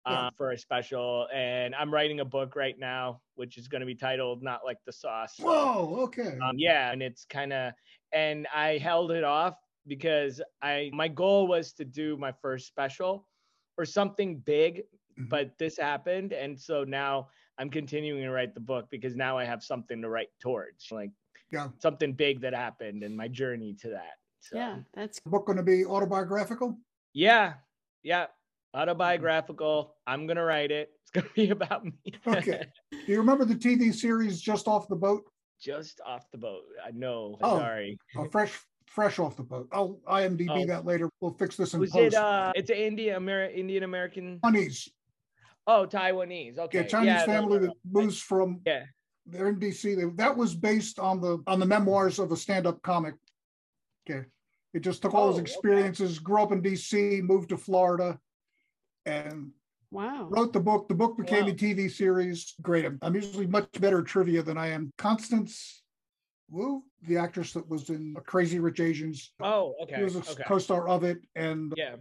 [0.06, 3.86] uh, for a special, and I'm writing a book right now, which is going to
[3.86, 6.40] be titled "Not Like the Sauce." So, Whoa, okay.
[6.42, 7.74] um, yeah, and it's kind of,
[8.12, 13.28] and I held it off because I my goal was to do my first special
[13.78, 14.86] or something big,
[15.20, 15.30] Mhm.
[15.30, 17.30] but this happened, and so now
[17.62, 21.12] I'm continuing to write the book because now I have something to write towards, like
[21.52, 21.68] Yeah.
[21.78, 24.14] something big that happened and my journey to that.
[24.40, 26.80] So, Yeah, that's The book going to be autobiographical?
[27.14, 27.54] yeah,
[28.02, 28.26] yeah,
[28.74, 29.96] autobiographical.
[30.08, 30.90] I'm gonna write it.
[31.04, 31.94] It's gonna be about me.
[32.26, 32.66] Okay.
[32.92, 35.22] Do you remember the TV series Just Off the Boat?
[35.60, 36.64] Just off the boat.
[36.84, 37.38] I know.
[37.44, 37.60] Oh.
[37.60, 38.00] Sorry.
[38.18, 39.68] Oh, fresh, fresh off the boat.
[39.72, 40.66] I'll IMDb Oh.
[40.66, 41.08] that later.
[41.20, 42.16] We'll fix this in Was post.
[42.16, 42.20] it?
[42.20, 44.40] uh It's an Indian Amer- Indian American.
[44.40, 44.90] Taiwanese.
[45.68, 46.58] Oh, Taiwanese.
[46.58, 46.80] Okay.
[46.80, 48.86] Yeah, Chinese yeah, family that moves from Yeah.
[49.26, 50.16] they're in DC.
[50.18, 53.16] That was based on the on the memoirs of a stand-up comic.
[54.10, 54.26] Okay.
[54.74, 55.44] It just took all Oh, his okay.
[55.44, 58.20] experiences, grew up in DC, moved to Florida,
[59.06, 59.52] and
[59.92, 60.28] wow.
[60.32, 60.88] wrote the book.
[60.88, 61.52] The book became Wow.
[61.52, 62.56] a TV series.
[62.62, 62.86] Great.
[62.86, 64.92] I'm, I'm usually much better at trivia than I am.
[64.98, 65.84] Constance
[66.50, 69.34] Wu, the actress that was in Crazy Rich Asians.
[69.42, 69.98] Oh, okay.
[69.98, 70.44] He was a Okay.
[70.46, 71.98] co-star of it, and Yeah.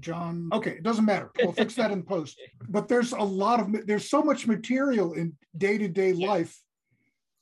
[0.00, 0.48] John.
[0.52, 1.30] Okay, it doesn't matter.
[1.40, 2.40] We'll fix that in post.
[2.68, 6.60] But there's a lot of there's so much material in day-to-day life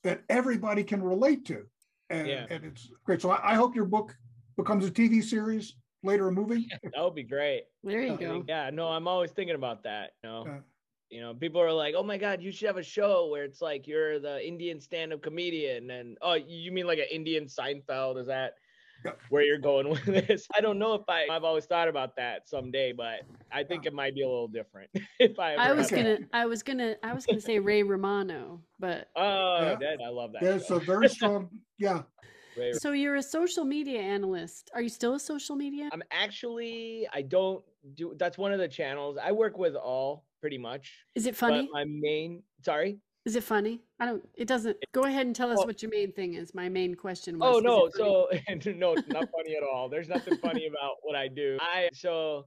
[0.05, 1.65] that everybody can relate to,
[2.11, 2.47] and, Yeah.
[2.49, 3.21] and it's great.
[3.21, 4.15] So I, I hope your book
[4.57, 6.69] becomes a TV series, later a movie.
[6.95, 7.65] That would be great.
[7.83, 8.45] There you Uh, go.
[8.47, 8.71] Yeah.
[8.71, 10.13] No, I'm always thinking about that.
[10.23, 10.47] You know.
[10.47, 10.61] Uh,
[11.09, 13.63] you know, people are like, "Oh my God, you should have a show where it's
[13.63, 18.19] like you're the Indian stand-up comedian," and oh, you mean like an Indian Seinfeld?
[18.19, 18.66] Is that Yeah.
[19.31, 20.47] where you're going with this?
[20.55, 21.27] I don't know if I.
[21.31, 23.21] I've always thought about that someday, but
[23.53, 25.55] I think it might be a little different if I.
[25.55, 29.09] I was gonna, I was gonna, I was gonna say Ray Romano, but that.
[29.17, 29.77] Oh, Yeah.
[29.77, 30.43] that, I love that.
[30.43, 30.77] there's show.
[30.77, 32.03] a very strong, yeah.
[32.59, 32.75] Right.
[32.75, 34.71] So you're a social media analyst.
[34.75, 35.91] Are you still a social media?
[35.93, 37.63] I'm actually I don't
[37.95, 39.19] do that's one of the channels.
[39.23, 40.93] I work with all pretty much.
[41.15, 41.69] Is it But funny?
[41.71, 42.99] my main sorry.
[43.27, 43.83] Is it funny?
[43.99, 44.27] I don't.
[44.37, 44.77] It doesn't.
[44.93, 46.55] Go ahead and tell us Well- what your main thing is.
[46.55, 47.57] My main question was.
[47.57, 48.29] Oh no, so
[48.73, 49.89] no, it's not funny at all.
[49.89, 51.59] There's nothing funny about what I do.
[51.61, 52.47] I so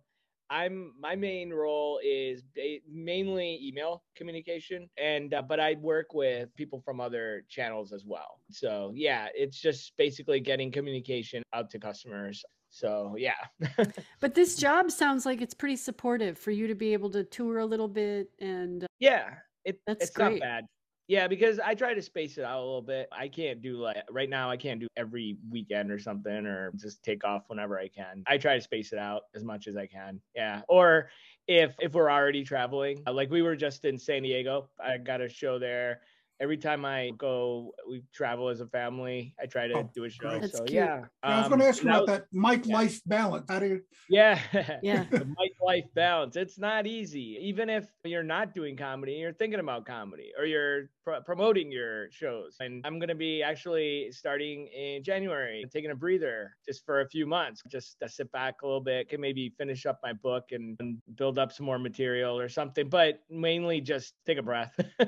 [0.50, 2.44] I'm my main role is
[2.89, 8.39] mainly email communication, and uh, but I work with people from other channels as well.
[8.50, 12.42] So yeah, it's just basically getting communication out to customers.
[12.70, 13.34] So yeah,
[14.22, 17.58] But this job sounds like it's pretty supportive for you to be able to tour
[17.60, 18.86] a little bit and.
[18.86, 19.32] uh, yeah,
[19.65, 20.34] it, That's it's great.
[20.34, 20.65] not bad.
[21.08, 23.10] Yeah, because I try to space it out a little bit.
[23.12, 24.52] I can't do like right now.
[24.52, 28.24] I can't do every weekend or something, or just take off whenever I can.
[28.28, 30.22] I try to space it out as much as I can.
[30.36, 31.10] Yeah, or
[31.48, 35.28] if if we're already traveling, like we were just in San Diego, I got a
[35.28, 36.02] show there.
[36.41, 39.36] Every time I go, we travel as a family.
[39.41, 40.39] I try to Oh, do a show.
[40.39, 40.71] That's so cute.
[40.71, 42.75] yeah, I was um, going to ask you about that mic yeah.
[42.75, 43.45] life balance.
[43.49, 43.82] How do you?
[44.10, 44.39] Yeah.
[44.82, 45.04] Yeah.
[45.10, 46.38] the mic life balance.
[46.38, 47.38] It's not easy.
[47.41, 52.10] Even if you're not doing comedy, you're thinking about comedy or you're pro- promoting your
[52.12, 52.56] shows.
[52.60, 57.08] And I'm going to be actually starting in January, taking a breather just for a
[57.08, 60.45] few months, just to sit back a little bit, can maybe finish up my book
[60.52, 64.74] and, and build up some more material or something, but mainly just take a breath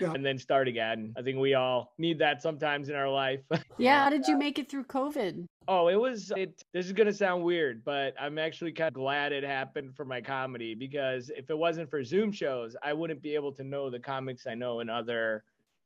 [0.00, 0.12] Yeah.
[0.12, 1.12] and then start again.
[1.16, 3.40] I think we all need that sometimes in our life.
[3.78, 4.04] Yeah.
[4.04, 5.46] How did you make it through COVID?
[5.72, 9.30] Oh, it was it this is gonna sound weird, but I'm actually kind of glad
[9.32, 13.36] it happened for my comedy because if it wasn't for Zoom shows, I wouldn't be
[13.36, 15.44] able to know the comics I know in other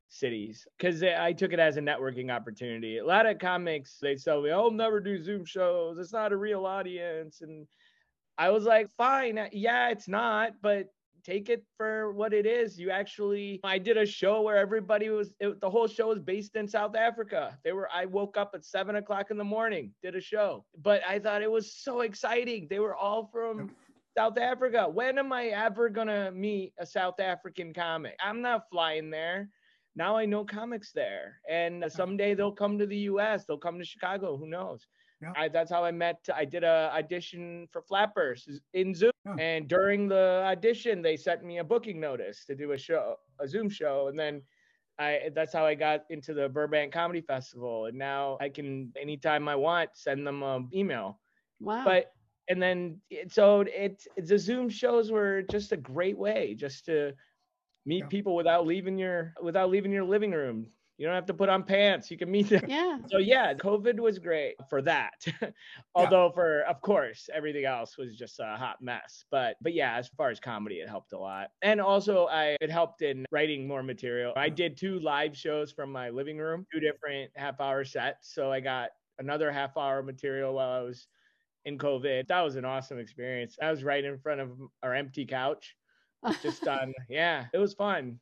[0.09, 2.97] cities because I took it as a networking opportunity.
[2.97, 5.99] A lot of comics they tell me, "I'll never do Zoom shows.
[5.99, 7.69] It's not a real audience," and
[8.39, 10.89] I was like, "Fine, uh, yeah, it's not, but."
[11.25, 12.79] Take it for what it is.
[12.79, 16.55] You actually, I did a show where everybody was, it, the whole show was based
[16.55, 17.59] in South Africa.
[17.65, 21.01] They were, I woke up at seven o'clock in the morning, did a show, but
[21.09, 22.67] I thought it was so exciting.
[22.69, 23.71] They were all from
[24.17, 24.87] South Africa.
[24.89, 28.17] When am I ever gonna meet a South African comic?
[28.23, 29.49] I'm not flying there.
[29.97, 33.45] Now I know comics there, and someday they'll come to the U.S.
[33.45, 34.37] They'll come to Chicago.
[34.37, 34.87] Who knows?
[35.25, 35.33] Yeah.
[35.43, 36.29] I, that's how I met.
[36.35, 39.37] I did a audition for Flappers in Zoom, Yeah.
[39.39, 43.49] and during the audition, they sent me a booking notice to do a show, a
[43.49, 44.43] Zoom show, and then
[44.99, 49.49] I that's how I got into the Burbank Comedy Festival, and now I can anytime
[49.49, 51.21] I want send them an email
[51.61, 51.85] Wow.
[51.85, 52.13] but
[52.49, 57.15] and then it, so it the zoom shows were just a great way just to
[57.87, 58.07] meet Yeah.
[58.09, 61.65] people without leaving your without leaving your living room you don't have to put on
[61.65, 62.11] pants.
[62.11, 62.65] You can meet them.
[62.69, 62.99] Yeah.
[63.11, 65.27] so yeah covid was great for that.
[65.95, 69.25] Although for of course everything else was just a hot mess.
[69.31, 71.49] But but yeah as far as comedy it helped a lot.
[71.63, 74.33] And also i it helped in writing more material.
[74.37, 78.33] I did two live shows from my living room two different half hour sets.
[78.33, 81.07] So i got another half hour material while i was
[81.65, 82.29] in covid.
[82.29, 83.57] That was an awesome experience.
[83.61, 84.51] I was right in front of
[84.83, 85.75] our empty couch.
[86.43, 88.19] Just on yeah it was fun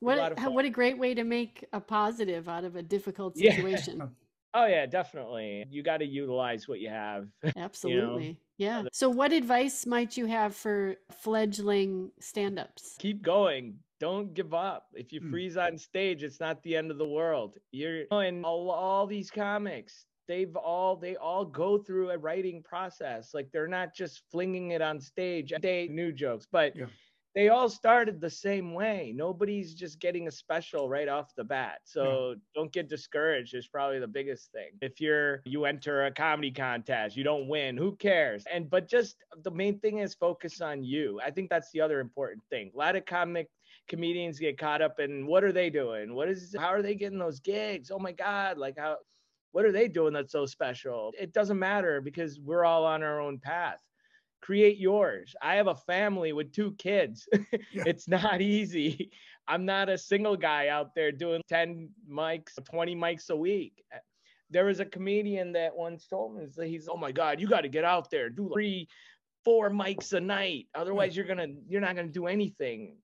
[0.00, 3.98] what of what a great way to make a positive out of a difficult situation.
[3.98, 4.06] Yeah.
[4.54, 8.38] oh yeah definitely you got to utilize what you have Absolutely.
[8.56, 8.84] Yeah.
[8.92, 12.96] So what advice might you have for fledgling stand-ups?
[12.98, 13.78] keep going.
[14.00, 14.86] Don't give up.
[14.94, 15.30] If you Hmm.
[15.30, 17.56] freeze on stage, it's not the end of the world.
[17.72, 23.34] You're and all, all these comics, they've all they all go through a writing process.
[23.34, 25.52] Like they're not just flinging it on stage.
[25.60, 26.86] They new jokes, but Yeah.
[27.34, 29.12] They all started the same way.
[29.14, 31.80] Nobody's just getting a special right off the bat.
[31.84, 34.70] So don't get discouraged is probably the biggest thing.
[34.80, 38.44] If you're you enter a comedy contest, you don't win, who cares?
[38.52, 41.20] And but just the main thing is focus on you.
[41.24, 42.70] I think that's the other important thing.
[42.74, 43.48] A lot of comic
[43.88, 46.14] comedians get caught up in what are they doing?
[46.14, 47.90] What is how are they getting those gigs?
[47.90, 48.96] Oh my god, like how
[49.52, 51.12] what are they doing that's so special?
[51.18, 53.80] It doesn't matter because we're all on our own path.
[54.40, 55.34] Create yours.
[55.42, 57.28] I have a family with two kids.
[57.72, 57.84] Yeah.
[57.86, 59.10] it's not easy.
[59.46, 63.82] I'm not a single guy out there doing 10 mics, 20 mics a week.
[64.50, 67.68] There was a comedian that once told me, he's, oh my God, you got to
[67.68, 68.88] get out there, do three,
[69.44, 70.66] four mics a night.
[70.74, 72.96] Otherwise, you're gonna, you're not gonna do anything.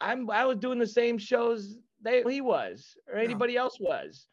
[0.00, 3.24] I'm, I was doing the same shows that he was or Yeah.
[3.24, 4.28] anybody else was.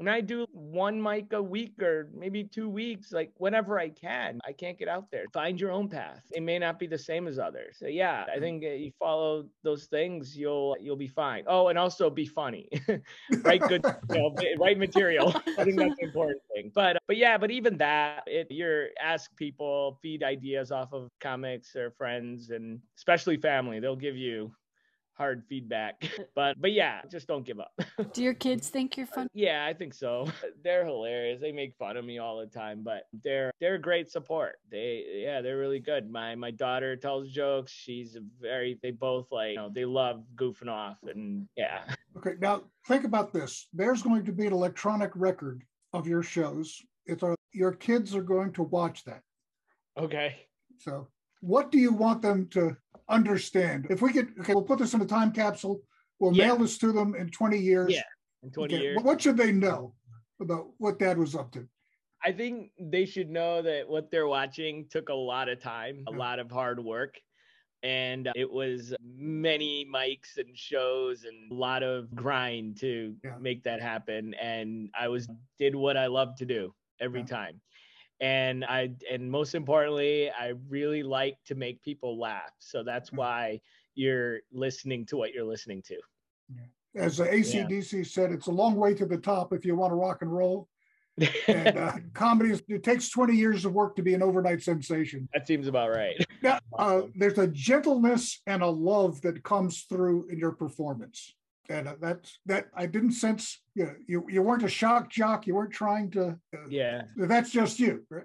[0.00, 4.40] And I do one mic a week or maybe two weeks, like whenever I can.
[4.48, 5.26] I can't get out there.
[5.34, 6.22] Find your own path.
[6.30, 7.76] It may not be the same as others.
[7.78, 11.44] So yeah, I think uh, you follow those things, you'll you'll be fine.
[11.46, 12.70] Oh, and also be funny.
[13.42, 15.28] write good, you know, write material.
[15.58, 16.72] I think that's the important thing.
[16.74, 21.76] But but yeah, but even that, it you're ask people, feed ideas off of comics
[21.76, 23.80] or friends, and especially family.
[23.80, 24.50] They'll give you
[25.20, 26.02] hard feedback.
[26.34, 27.72] But but yeah, just don't give up.
[28.14, 29.28] Do your kids think you're funny?
[29.34, 30.26] yeah, I think so.
[30.62, 31.40] They're hilarious.
[31.40, 34.56] They make fun of me all the time, but they're they're great support.
[34.70, 36.10] They yeah, they're really good.
[36.10, 37.72] My my daughter tells jokes.
[37.72, 41.80] She's very they both like you know, they love goofing off and yeah.
[42.16, 43.68] Okay, now think about this.
[43.72, 46.80] There's going to be an electronic record of your shows.
[47.06, 49.22] It's a, your kids are going to watch that.
[49.98, 50.36] Okay.
[50.78, 51.08] So,
[51.40, 52.76] what do you want them to
[53.10, 53.86] understand?
[53.90, 55.82] If we could, okay, we'll put this in a time capsule.
[56.18, 56.46] We'll Yeah.
[56.48, 57.92] mail this to them in 20 years.
[57.92, 58.02] Yeah.
[58.42, 58.96] In 20 Okay, years.
[58.96, 59.94] but What should they know
[60.40, 61.68] about what Dad was up to?
[62.24, 66.12] I think they should know that what they're watching took a lot of time, a
[66.12, 66.16] Yeah.
[66.18, 67.18] lot of hard work.
[67.82, 73.38] And uh, it was many mics and shows and a lot of grind to Yeah.
[73.38, 74.34] make that happen.
[74.34, 77.60] And I was did what I love to do every time.
[78.20, 82.52] And I and most importantly, I really like to make people laugh.
[82.58, 83.60] So that's why
[83.94, 85.96] you're listening to what you're listening to.
[86.96, 89.94] As the ACDC said, it's a long way to the top if you want to
[89.94, 90.68] rock and roll.
[91.46, 95.28] And uh, comedy, is, it takes 20 years of work to be an overnight sensation.
[95.32, 96.16] that seems about right.
[96.42, 101.34] Now, uh, there's a gentleness and a love that comes through in your performance.
[101.70, 103.60] And uh, that's that I didn't sense.
[103.74, 105.46] You, know, you you weren't a shock jock.
[105.46, 106.36] You weren't trying to.
[106.54, 107.02] Uh, Yeah.
[107.16, 108.24] That's just you, right?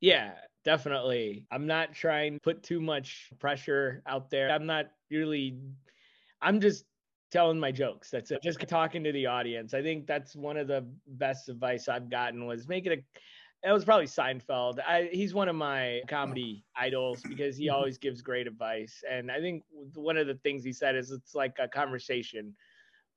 [0.00, 0.32] Yeah,
[0.64, 1.46] definitely.
[1.50, 4.50] I'm not trying to put too much pressure out there.
[4.50, 5.56] I'm not really,
[6.42, 6.84] I'm just
[7.30, 8.10] telling my jokes.
[8.10, 8.42] That's it.
[8.42, 9.72] Just talking to the audience.
[9.72, 13.72] I think that's one of the best advice I've gotten was make it a, it
[13.72, 14.78] was probably Seinfeld.
[14.86, 19.02] I, he's one of my comedy idols because he always gives great advice.
[19.10, 22.54] And I think one of the things he said is it's like a conversation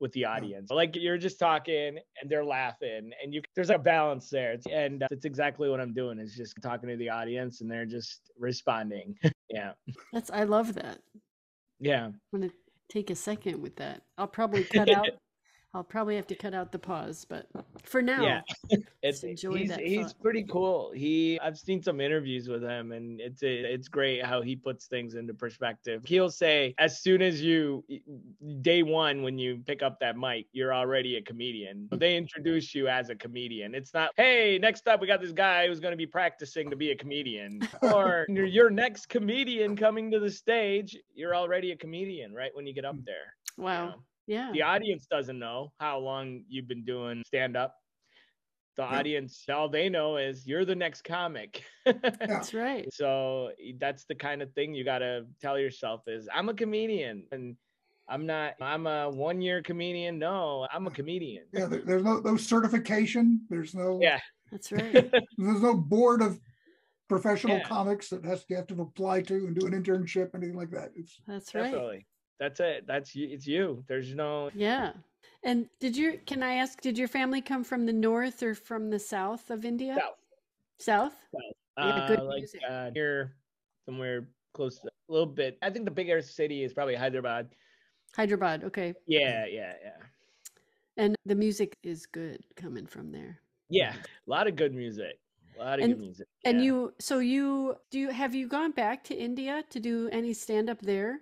[0.00, 0.70] with the audience.
[0.70, 4.56] Like you're just talking and they're laughing and you there's a balance there.
[4.70, 8.30] And that's exactly what I'm doing is just talking to the audience and they're just
[8.38, 9.16] responding.
[9.50, 9.72] yeah.
[10.12, 10.98] That's I love that.
[11.78, 12.06] Yeah.
[12.06, 12.50] I'm gonna
[12.88, 14.02] take a second with that.
[14.18, 15.06] I'll probably cut out.
[15.72, 17.46] I'll probably have to cut out the pause, but
[17.84, 18.40] for now, Yeah.
[19.02, 20.20] It's enjoy he's, that he's thought.
[20.20, 20.92] pretty cool.
[20.94, 25.14] He I've seen some interviews with him and it's it's great how he puts things
[25.14, 26.02] into perspective.
[26.04, 27.82] He'll say as soon as you
[28.60, 31.88] day 1 when you pick up that mic, you're already a comedian.
[31.92, 33.74] They introduce you as a comedian.
[33.74, 36.76] It's not, "Hey, next up we got this guy who's going to be practicing to
[36.76, 41.76] be a comedian." or your your next comedian coming to the stage, you're already a
[41.76, 43.34] comedian right when you get up there.
[43.56, 43.94] you wow, know?
[44.30, 47.74] Yeah, the audience doesn't know how long you've been doing stand up.
[48.76, 48.98] The Yeah.
[48.98, 51.64] audience, all they know is you're the next comic.
[51.84, 52.86] that's right.
[52.94, 57.26] so that's the kind of thing you got to tell yourself is I'm a comedian
[57.32, 57.56] and
[58.08, 60.18] I'm not I'm a one year comedian.
[60.20, 61.44] No, I'm a comedian.
[61.52, 61.66] Yeah.
[61.66, 63.40] There, there's no no certification.
[63.50, 63.98] There's no.
[64.00, 64.20] Yeah.
[64.52, 64.92] That's right.
[65.38, 66.40] There's no board of
[67.08, 67.64] professional Yeah.
[67.68, 70.90] comics that has to have to apply to and do an internship anything like that.
[70.96, 71.64] It's That's right.
[71.64, 72.06] Definitely.
[72.40, 72.86] That's it.
[72.86, 73.28] That's you.
[73.30, 73.84] It's you.
[73.86, 74.92] There's no Yeah.
[75.42, 78.90] And did you, can I ask, did your family come from the north or from
[78.90, 79.94] the south of India?
[79.96, 80.16] South.
[80.78, 81.12] South?
[81.78, 82.60] Yeah, uh, good like music.
[82.68, 83.34] uh, near
[83.86, 85.58] somewhere close to a little bit.
[85.62, 87.48] I think the biggest city is probably Hyderabad.
[88.16, 88.64] Hyderabad.
[88.64, 88.94] Okay.
[89.06, 89.96] Yeah, yeah, yeah.
[90.96, 93.38] And the music is good coming from there.
[93.68, 95.18] Yeah, a lot of good music.
[95.58, 96.26] A lot of And- good music.
[96.44, 100.32] And you so you do you have you gone back to India to do any
[100.34, 101.20] stand up there?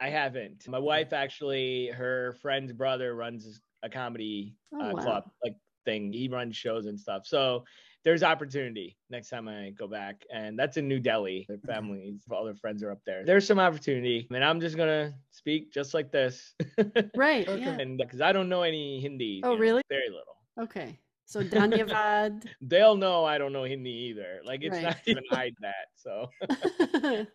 [0.00, 0.68] I haven't.
[0.68, 5.02] My wife actually, her friend's brother runs a comedy Oh, uh, wow.
[5.02, 6.12] club like thing.
[6.12, 7.26] He runs shows and stuff.
[7.26, 7.64] So
[8.04, 11.46] there's opportunity next time I go back, and that's in New Delhi.
[11.48, 13.24] Their families, all their friends are up there.
[13.24, 16.54] There's some opportunity, and I'm just gonna speak just like this,
[17.16, 17.48] Right.
[17.48, 17.60] Okay.
[17.60, 17.78] Yeah.
[17.78, 19.40] and because I don't know any Hindi.
[19.44, 19.82] Oh, you know, really?
[19.88, 20.36] Very little.
[20.60, 20.98] Okay.
[21.26, 22.46] So Dhanyavad.
[22.62, 24.40] They'll know I don't know Hindi either.
[24.44, 24.82] Like it's Right.
[24.84, 25.88] not even hide that.
[25.96, 26.30] So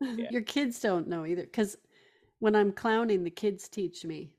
[0.00, 0.28] yeah.
[0.30, 1.76] Your kids don't know either because
[2.38, 4.32] when I'm clowning, the kids teach me.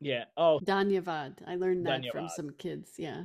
[0.00, 0.24] yeah.
[0.36, 1.38] Oh, Dhanyavad.
[1.46, 2.92] I learned that from some kids.
[2.98, 3.24] Yeah.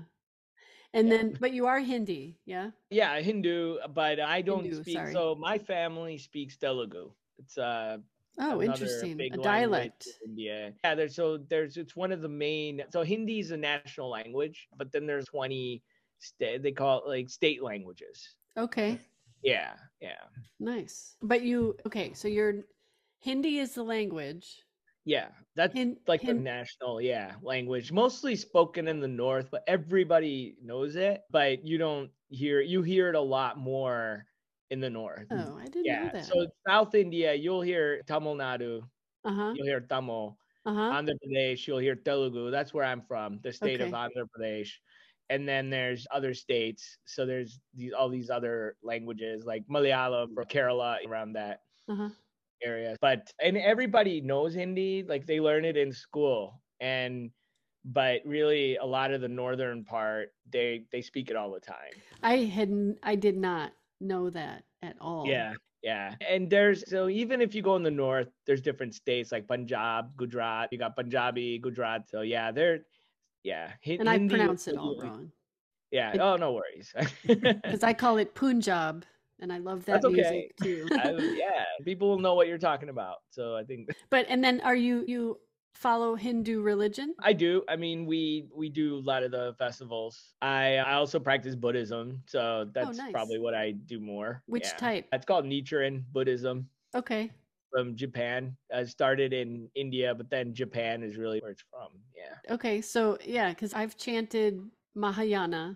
[0.94, 1.18] And Yeah.
[1.18, 2.38] then, but you are Hindi.
[2.46, 2.72] Yeah.
[2.90, 4.98] Yeah, Hindu, but I don't Hindu, speak.
[4.98, 5.14] sorry.
[5.14, 7.12] So my family speaks Telugu.
[7.40, 7.98] It's uh
[8.40, 9.20] Oh, interesting.
[9.22, 10.08] A dialect.
[10.24, 10.74] in India.
[10.84, 12.82] Yeah, there's so there's it's one of the main.
[12.92, 15.84] So Hindi is a national language, but then there's 20
[16.20, 18.36] state they call it like state languages.
[18.58, 19.00] Okay.
[19.44, 20.24] Yeah, yeah,
[20.60, 21.16] Nice.
[21.22, 22.14] But you, okay.
[22.14, 22.64] So your
[23.20, 24.64] Hindi is the language.
[25.06, 25.28] yeah.
[25.56, 30.96] That's Hin, like the national yeah language, mostly spoken in the north, but everybody knows
[30.96, 31.22] it.
[31.30, 34.26] But you don't hear you hear it a lot more
[34.72, 35.28] in the north.
[35.30, 36.26] oh, I didn't know that.
[36.26, 38.82] So South India, you'll hear Tamil Nadu,
[39.26, 39.54] uh huh.
[39.56, 40.38] you'll hear Tamil.
[40.66, 40.92] Uh huh.
[40.94, 42.50] Andhra Pradesh, you'll hear Telugu.
[42.50, 43.98] That's where I'm from, the state of Okay.
[43.98, 44.72] Andhra Pradesh.
[45.30, 46.98] And then there's other states.
[47.06, 51.62] So there's these all these other languages like Malayalam from Kerala around that.
[51.88, 52.10] Uh huh.
[52.64, 52.96] area.
[53.02, 56.62] But and everybody knows Hindi, like they learn it in school.
[56.80, 57.32] And
[57.86, 62.04] but really a lot of the northern part, they they speak it all the time.
[62.22, 65.28] I hadn't I did not know that at all.
[65.28, 65.54] Yeah.
[65.82, 66.16] Yeah.
[66.28, 70.16] And there's so even if you go in the north, there's different states like Punjab,
[70.16, 72.10] Gujarat, you got Punjabi, Gujarat.
[72.10, 72.86] So yeah, they're
[73.44, 73.72] yeah.
[73.86, 75.32] And I Hindi is pronounce it all wrong.
[75.92, 76.14] Yeah.
[76.14, 76.94] It- Oh, no worries.
[77.28, 79.06] Because I call it Punjab
[79.40, 80.16] and I love that That's okay.
[80.16, 80.88] music too.
[80.92, 83.18] I- yeah, people will know what you're talking about.
[83.30, 85.40] So I think But and then are you you
[85.74, 87.16] follow Hindu religion?
[87.20, 87.64] I do.
[87.68, 90.34] I mean, we we do a lot of the festivals.
[90.42, 93.12] I I also practice Buddhism, so oh, that's nice.
[93.12, 94.42] probably what I do more.
[94.46, 94.78] Which Yeah.
[94.78, 95.08] type?
[95.12, 97.32] It's called Nichiren Buddhism Okay.
[97.74, 98.56] From Japan.
[98.74, 101.90] I started in India, but then Japan is really where it's from.
[102.16, 102.54] Yeah.
[102.54, 102.82] Okay.
[102.82, 104.62] So yeah, because I've chanted
[104.96, 105.76] Mahayana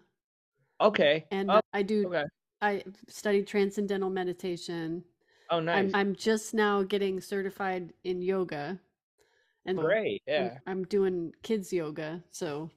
[0.80, 1.26] Okay.
[1.32, 2.24] and oh, I do okay.
[2.62, 5.04] I studied transcendental meditation.
[5.50, 5.78] Oh, nice.
[5.78, 8.80] I'm I'm just now getting certified in yoga.
[9.66, 10.22] And Great.
[10.28, 10.58] I'm- Yeah.
[10.68, 12.24] I'm doing kids yoga.
[12.32, 12.70] So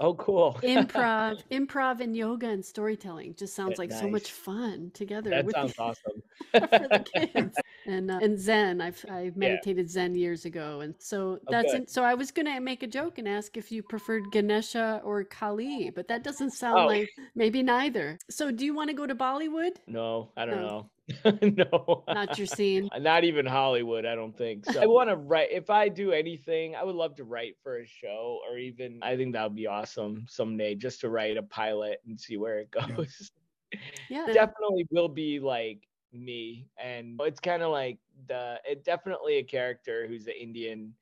[0.00, 0.58] Oh, cool.
[0.62, 5.56] improv, improv and yoga and storytelling just sounds like so much fun together that with
[5.56, 6.22] sounds the, awesome.
[6.76, 7.00] for the
[7.34, 7.62] kids.
[7.86, 11.78] And uh, and Zen, I've I meditated Zen years ago, and so that's Okay.
[11.78, 15.24] in, so I was gonna make a joke and ask if you preferred Ganesha or
[15.24, 16.86] Kali, but that doesn't sound Oh.
[16.86, 18.18] like maybe neither.
[18.30, 19.76] So do you want to go to Bollywood?
[19.86, 20.68] No, I don't No.
[20.68, 20.90] know.
[21.42, 22.04] no.
[22.08, 22.88] Not your scene.
[22.98, 24.66] Not even Hollywood, I don't think.
[24.66, 27.78] So I want to write if I do anything, I would love to write for
[27.78, 31.42] a show or even I think that would be awesome someday just to write a
[31.42, 32.96] pilot and see where it Yeah.
[32.96, 33.30] goes.
[34.08, 34.26] Yeah.
[34.32, 37.98] definitely will be like me and it's kind of like
[38.28, 40.94] the it definitely a character who's an Indian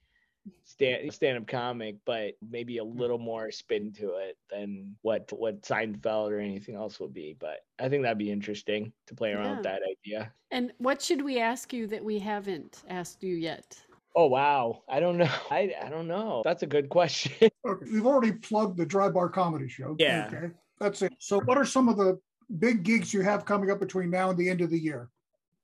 [0.64, 2.98] stand stand-up comic but maybe a hmm.
[2.98, 7.60] little more spin to it than what what Seinfeld or anything else will be but
[7.78, 10.32] I think that'd be interesting to play around with that idea.
[10.50, 13.76] And what should we ask you that we haven't asked you yet?
[14.14, 15.28] Oh wow, I don't know.
[15.50, 16.42] I I don't know.
[16.44, 17.50] That's a good question.
[17.66, 19.96] Okay, we've already plugged the Dry Bar Comedy Show.
[19.98, 20.30] Yeah.
[20.32, 21.12] Okay, that's it.
[21.18, 22.18] So, what are some of the
[22.60, 25.10] big gigs you have coming up between now and the end of the year?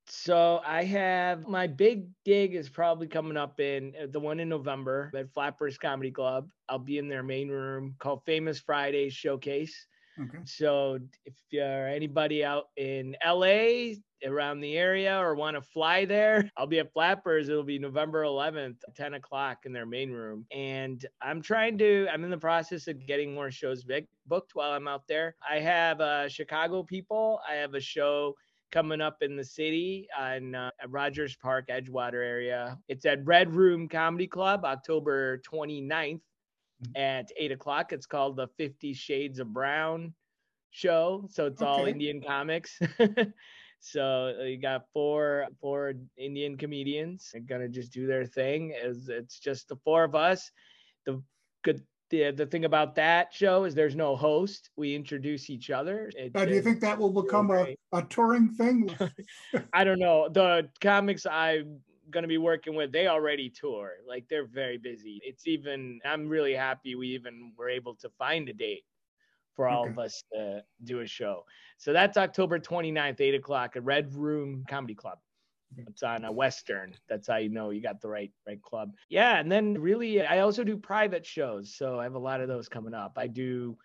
[0.06, 4.48] So I have my big gig is probably coming up in uh, the one in
[4.48, 6.48] November at Flappers Comedy Club.
[6.68, 9.86] I'll be in their main room called Famous Fridays Showcase.
[10.20, 10.38] Okay.
[10.44, 13.94] So if you're anybody out in LA
[14.26, 17.48] around the area or want to fly there, I'll be at Flappers.
[17.48, 20.44] It'll be November 11th, 10 o'clock in their main room.
[20.52, 24.72] And I'm trying to, I'm in the process of getting more shows big, booked while
[24.72, 25.34] I'm out there.
[25.48, 27.40] I have uh, Chicago people.
[27.48, 28.34] I have a show
[28.72, 32.78] coming up in the city on uh, Rogers Park, Edgewater area.
[32.88, 36.20] It's at Red Room Comedy Club, October 29th
[36.96, 37.92] at 8 o'clock.
[37.92, 40.14] It's called the 50 Shades of Brown
[40.70, 41.28] show.
[41.30, 42.80] So it's all Indian comics.
[43.80, 47.30] so uh, you got four four Indian comedians.
[47.32, 48.74] They're gonna just do their thing.
[48.74, 50.50] It's, it's just the four of us.
[51.06, 51.22] The
[51.62, 51.82] good
[52.12, 54.68] the, the thing about that show is there's no host.
[54.76, 56.12] We introduce each other.
[56.14, 58.94] It's, Now, do you think that will become a, a touring thing?
[59.72, 60.28] I don't know.
[60.28, 63.92] The comics I'm gonna be working with, they already tour.
[64.06, 65.22] Like they're very busy.
[65.24, 68.84] It's even I'm really happy we even were able to find a date
[69.56, 71.44] for all of us to do a show.
[71.78, 75.18] So that's October 29th, 8 o'clock at Red Room Comedy Club.
[75.76, 76.94] It's on a Western.
[77.08, 78.92] That's how you know you got the right right club.
[79.08, 81.74] Yeah, and then really, I also do private shows.
[81.76, 83.12] So I have a lot of those coming up.
[83.16, 83.76] I do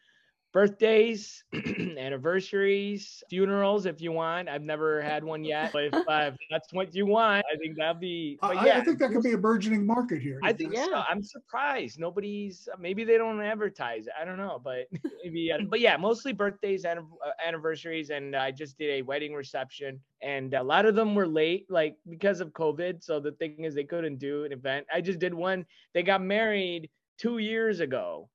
[0.57, 1.43] birthdays,
[1.99, 4.49] anniversaries, funerals if you want.
[4.49, 7.77] I've never had one yet, but if, uh, if that's what you want, I think
[7.77, 8.39] that'd be.
[8.41, 10.39] I, But I- yeah, I think that could be a burgeoning market here.
[10.43, 10.89] I think so.
[10.89, 11.03] Yeah.
[11.07, 11.99] I'm surprised.
[11.99, 14.13] Nobody's maybe they don't advertise it.
[14.19, 14.87] I don't know, but
[15.23, 15.51] maybe.
[15.51, 17.03] uh, But yeah, mostly birthdays, and uh,
[17.45, 21.67] anniversaries, and I just did a wedding reception, and a lot of them were late,
[21.69, 23.03] like because of COVID.
[23.03, 24.87] So the thing is, they couldn't do an event.
[24.91, 25.67] I just did one.
[25.93, 26.89] They got married
[27.19, 28.29] two years ago,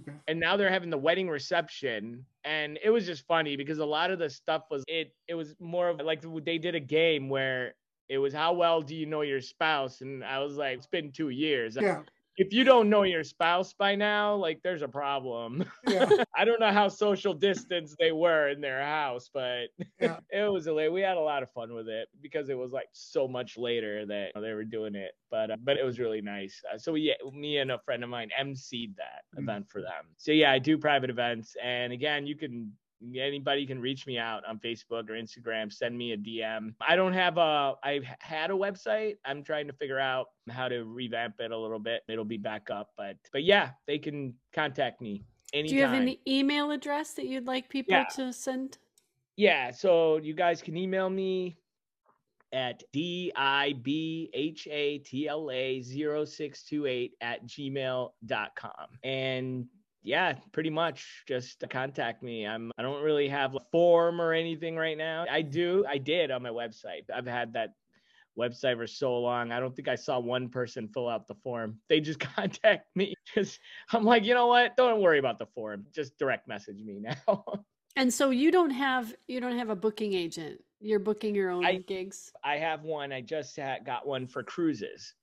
[0.00, 0.16] Okay.
[0.26, 4.10] and now they're having the wedding reception and it was just funny because a lot
[4.10, 7.74] of the stuff was it it was more of like they did a game where
[8.08, 11.12] it was how well do you know your spouse and i was like it's been
[11.12, 12.02] two years Yeah.
[12.36, 16.08] If you don't know your spouse by now like there's a problem Yeah.
[16.36, 19.66] i don't know how social distance they were in their house but
[20.00, 20.18] Yeah.
[20.30, 20.90] it was a late.
[20.92, 24.04] we had a lot of fun with it because it was like so much later
[24.06, 27.14] that they were doing it but uh, but it was really nice uh, so yeah
[27.32, 29.42] me and a friend of mine emceed that Mm.
[29.42, 32.72] event for them so yeah i do private events and again you can
[33.18, 37.12] anybody can reach me out on facebook or instagram send me a dm i don't
[37.12, 41.50] have a i've had a website i'm trying to figure out how to revamp it
[41.50, 45.70] a little bit it'll be back up but but yeah they can contact me anytime
[45.70, 48.04] Do you have an email address that you'd like people Yeah.
[48.16, 48.78] to send?
[49.36, 51.56] yeah so you guys can email me
[52.52, 52.82] at
[54.64, 58.72] D-I-B-H-A-T-L-A 0628 at gmail.com.
[59.02, 59.66] And
[60.04, 62.46] yeah, pretty much just contact me.
[62.46, 65.24] I'm I don't really have a form or anything right now.
[65.30, 67.04] I do, I did on my website.
[67.12, 67.70] I've had that
[68.38, 69.50] website for so long.
[69.50, 71.78] I don't think I saw one person fill out the form.
[71.88, 73.14] They just contact me.
[73.34, 73.58] Just
[73.92, 74.76] I'm like, you know what?
[74.76, 75.86] Don't worry about the form.
[75.94, 77.44] Just direct message me now.
[77.96, 80.60] and so you don't have you don't have a booking agent.
[80.80, 82.30] You're booking your own I, gigs.
[82.44, 83.10] I have one.
[83.10, 85.14] I just had, got one for cruises.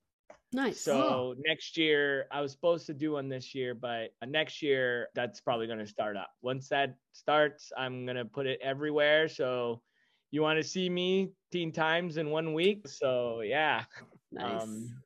[0.53, 0.81] Nice.
[0.81, 5.39] So next year, I was supposed to do one this year, but next year that's
[5.39, 6.31] probably going to start up.
[6.41, 9.29] Once that starts, I'm going to put it everywhere.
[9.29, 9.81] So
[10.29, 12.87] you want to see me 10 times in one week.
[12.87, 13.85] So yeah.
[14.31, 14.61] Nice.
[14.61, 15.01] Um,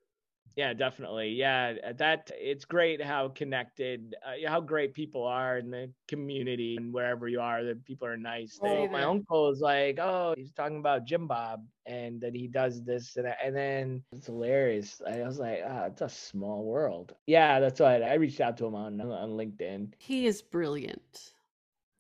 [0.55, 1.29] yeah, definitely.
[1.31, 6.93] Yeah, that it's great how connected, uh, how great people are in the community and
[6.93, 8.57] wherever you are, that people are nice.
[8.61, 12.83] They, my uncle is like, oh, he's talking about Jim Bob and that he does
[12.83, 13.37] this and that.
[13.43, 15.01] And then it's hilarious.
[15.05, 17.13] I was like, ah, oh, it's a small world.
[17.27, 19.91] Yeah, that's why I reached out to him on on LinkedIn.
[19.97, 21.33] He is brilliant.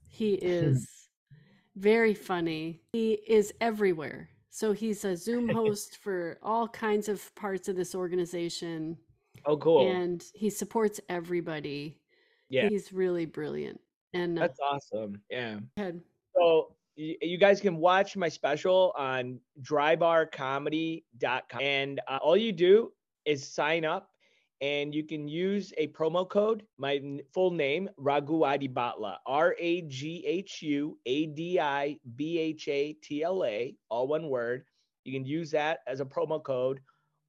[0.07, 1.09] He is
[1.75, 2.81] very funny.
[2.93, 4.29] He is everywhere.
[4.55, 8.95] So he's a Zoom host for all kinds of parts of this organization.
[9.45, 9.91] Oh, cool.
[9.91, 11.99] And he supports everybody.
[12.47, 12.69] Yeah.
[12.69, 13.81] He's really brilliant.
[14.13, 15.21] And uh, that's awesome.
[15.29, 15.59] Yeah.
[15.75, 15.99] Ahead.
[16.33, 21.61] So you guys can watch my special on drybarcomedy.com.
[21.61, 22.93] And uh, all you do
[23.25, 24.09] is sign up
[24.65, 26.63] and you can use a promo code.
[26.79, 26.99] My
[27.31, 32.93] full name, Raghu Adibhatla, R A G H U A D I B H A
[32.93, 34.65] T L A, all one word.
[35.03, 36.79] You can use that as a promo code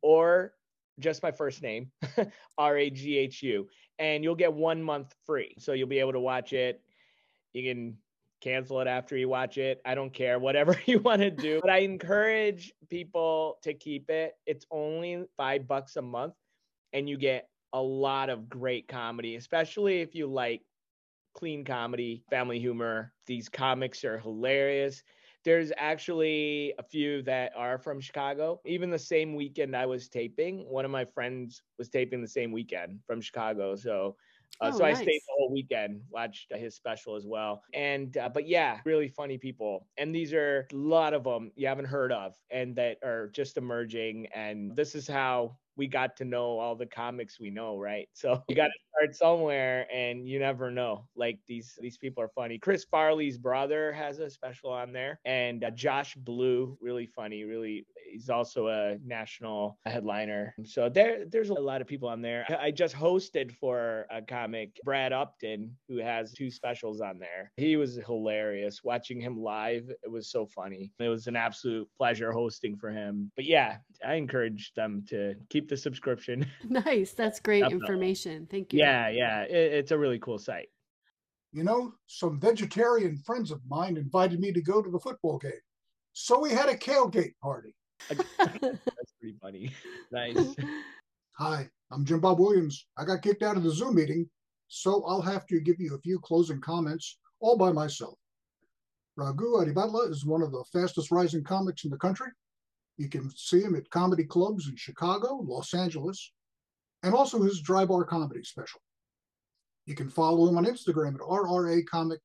[0.00, 0.54] or
[0.98, 1.90] just my first name,
[2.58, 3.68] R A G H U,
[3.98, 5.54] and you'll get one month free.
[5.58, 6.80] So you'll be able to watch it.
[7.52, 7.98] You can
[8.40, 9.82] cancel it after you watch it.
[9.84, 11.60] I don't care, whatever you want to do.
[11.60, 14.36] But I encourage people to keep it.
[14.46, 16.32] It's only five bucks a month
[16.96, 20.62] and you get a lot of great comedy, especially if you like
[21.34, 23.12] clean comedy, family humor.
[23.26, 25.02] These comics are hilarious.
[25.44, 28.62] There's actually a few that are from Chicago.
[28.64, 32.50] Even the same weekend I was taping, one of my friends was taping the same
[32.50, 33.76] weekend from Chicago.
[33.76, 34.16] So
[34.62, 34.96] uh, oh, so nice.
[34.96, 37.62] I stayed the whole weekend, watched his special as well.
[37.74, 39.86] And, uh, but yeah, really funny people.
[39.98, 43.58] And these are a lot of them you haven't heard of and that are just
[43.58, 44.28] emerging.
[44.34, 48.08] And this is how we got to know all the comics we know, right?
[48.12, 51.06] So you got to start somewhere, and you never know.
[51.16, 52.58] Like these these people are funny.
[52.58, 57.86] Chris Farley's brother has a special on there, and uh, Josh Blue, really funny, really.
[58.10, 60.54] He's also a national headliner.
[60.64, 62.46] So there there's a lot of people on there.
[62.60, 67.52] I just hosted for a comic, Brad Upton, who has two specials on there.
[67.56, 68.82] He was hilarious.
[68.82, 70.92] Watching him live, it was so funny.
[70.98, 73.30] It was an absolute pleasure hosting for him.
[73.36, 76.46] But yeah, I encourage them to keep keep the subscription.
[76.68, 77.12] Nice.
[77.12, 77.84] That's great Definitely.
[77.84, 78.46] information.
[78.50, 78.80] Thank you.
[78.80, 79.42] Yeah, yeah.
[79.42, 80.68] It, it's a really cool site.
[81.52, 85.52] You know, some vegetarian friends of mine invited me to go to the football game.
[86.12, 87.74] So we had a tailgate party.
[88.08, 89.70] That's pretty funny.
[90.12, 90.54] Nice.
[91.38, 92.86] Hi, I'm Jim Bob Williams.
[92.98, 94.28] I got kicked out of the Zoom meeting,
[94.68, 98.18] so I'll have to give you a few closing comments all by myself.
[99.16, 102.28] Raghu Adibhatla is one of the fastest rising comics in the country.
[102.96, 106.32] You can see him at comedy clubs in Chicago, Los Angeles,
[107.02, 108.80] and also his dry bar comedy special.
[109.84, 112.20] You can follow him on Instagram at RRA Comic,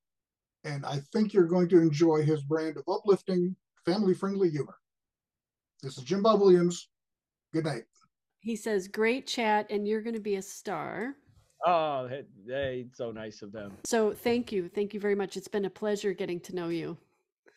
[0.64, 3.56] and I think you're going to enjoy his brand of uplifting,
[3.86, 4.78] family friendly humor.
[5.84, 6.90] This is Jim Bob Williams.
[7.54, 7.84] Good night.
[8.40, 11.16] He says, Great chat, and you're going to be a star.
[11.66, 13.74] Oh, hey, hey, so nice of them.
[13.86, 14.68] So thank you.
[14.70, 15.38] Thank you very much.
[15.38, 16.98] It's been a pleasure getting to know you.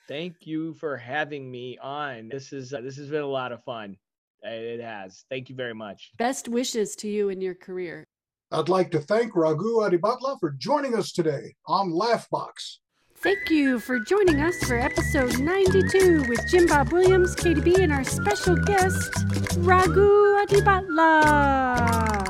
[0.07, 2.29] Thank you for having me on.
[2.29, 3.97] This is uh, this has been a lot of fun.
[4.43, 5.25] It has.
[5.31, 6.13] Thank you very much.
[6.19, 8.05] Best wishes to you in your career.
[8.53, 12.77] I'd like to thank Raghu Adibhatla for joining us today on Laughbox.
[13.17, 18.05] Thank you for joining us for episode 92 with Jim Bob Williams, KDB, and our
[18.05, 19.11] special guest,
[19.59, 22.24] Raghu Adibhatla.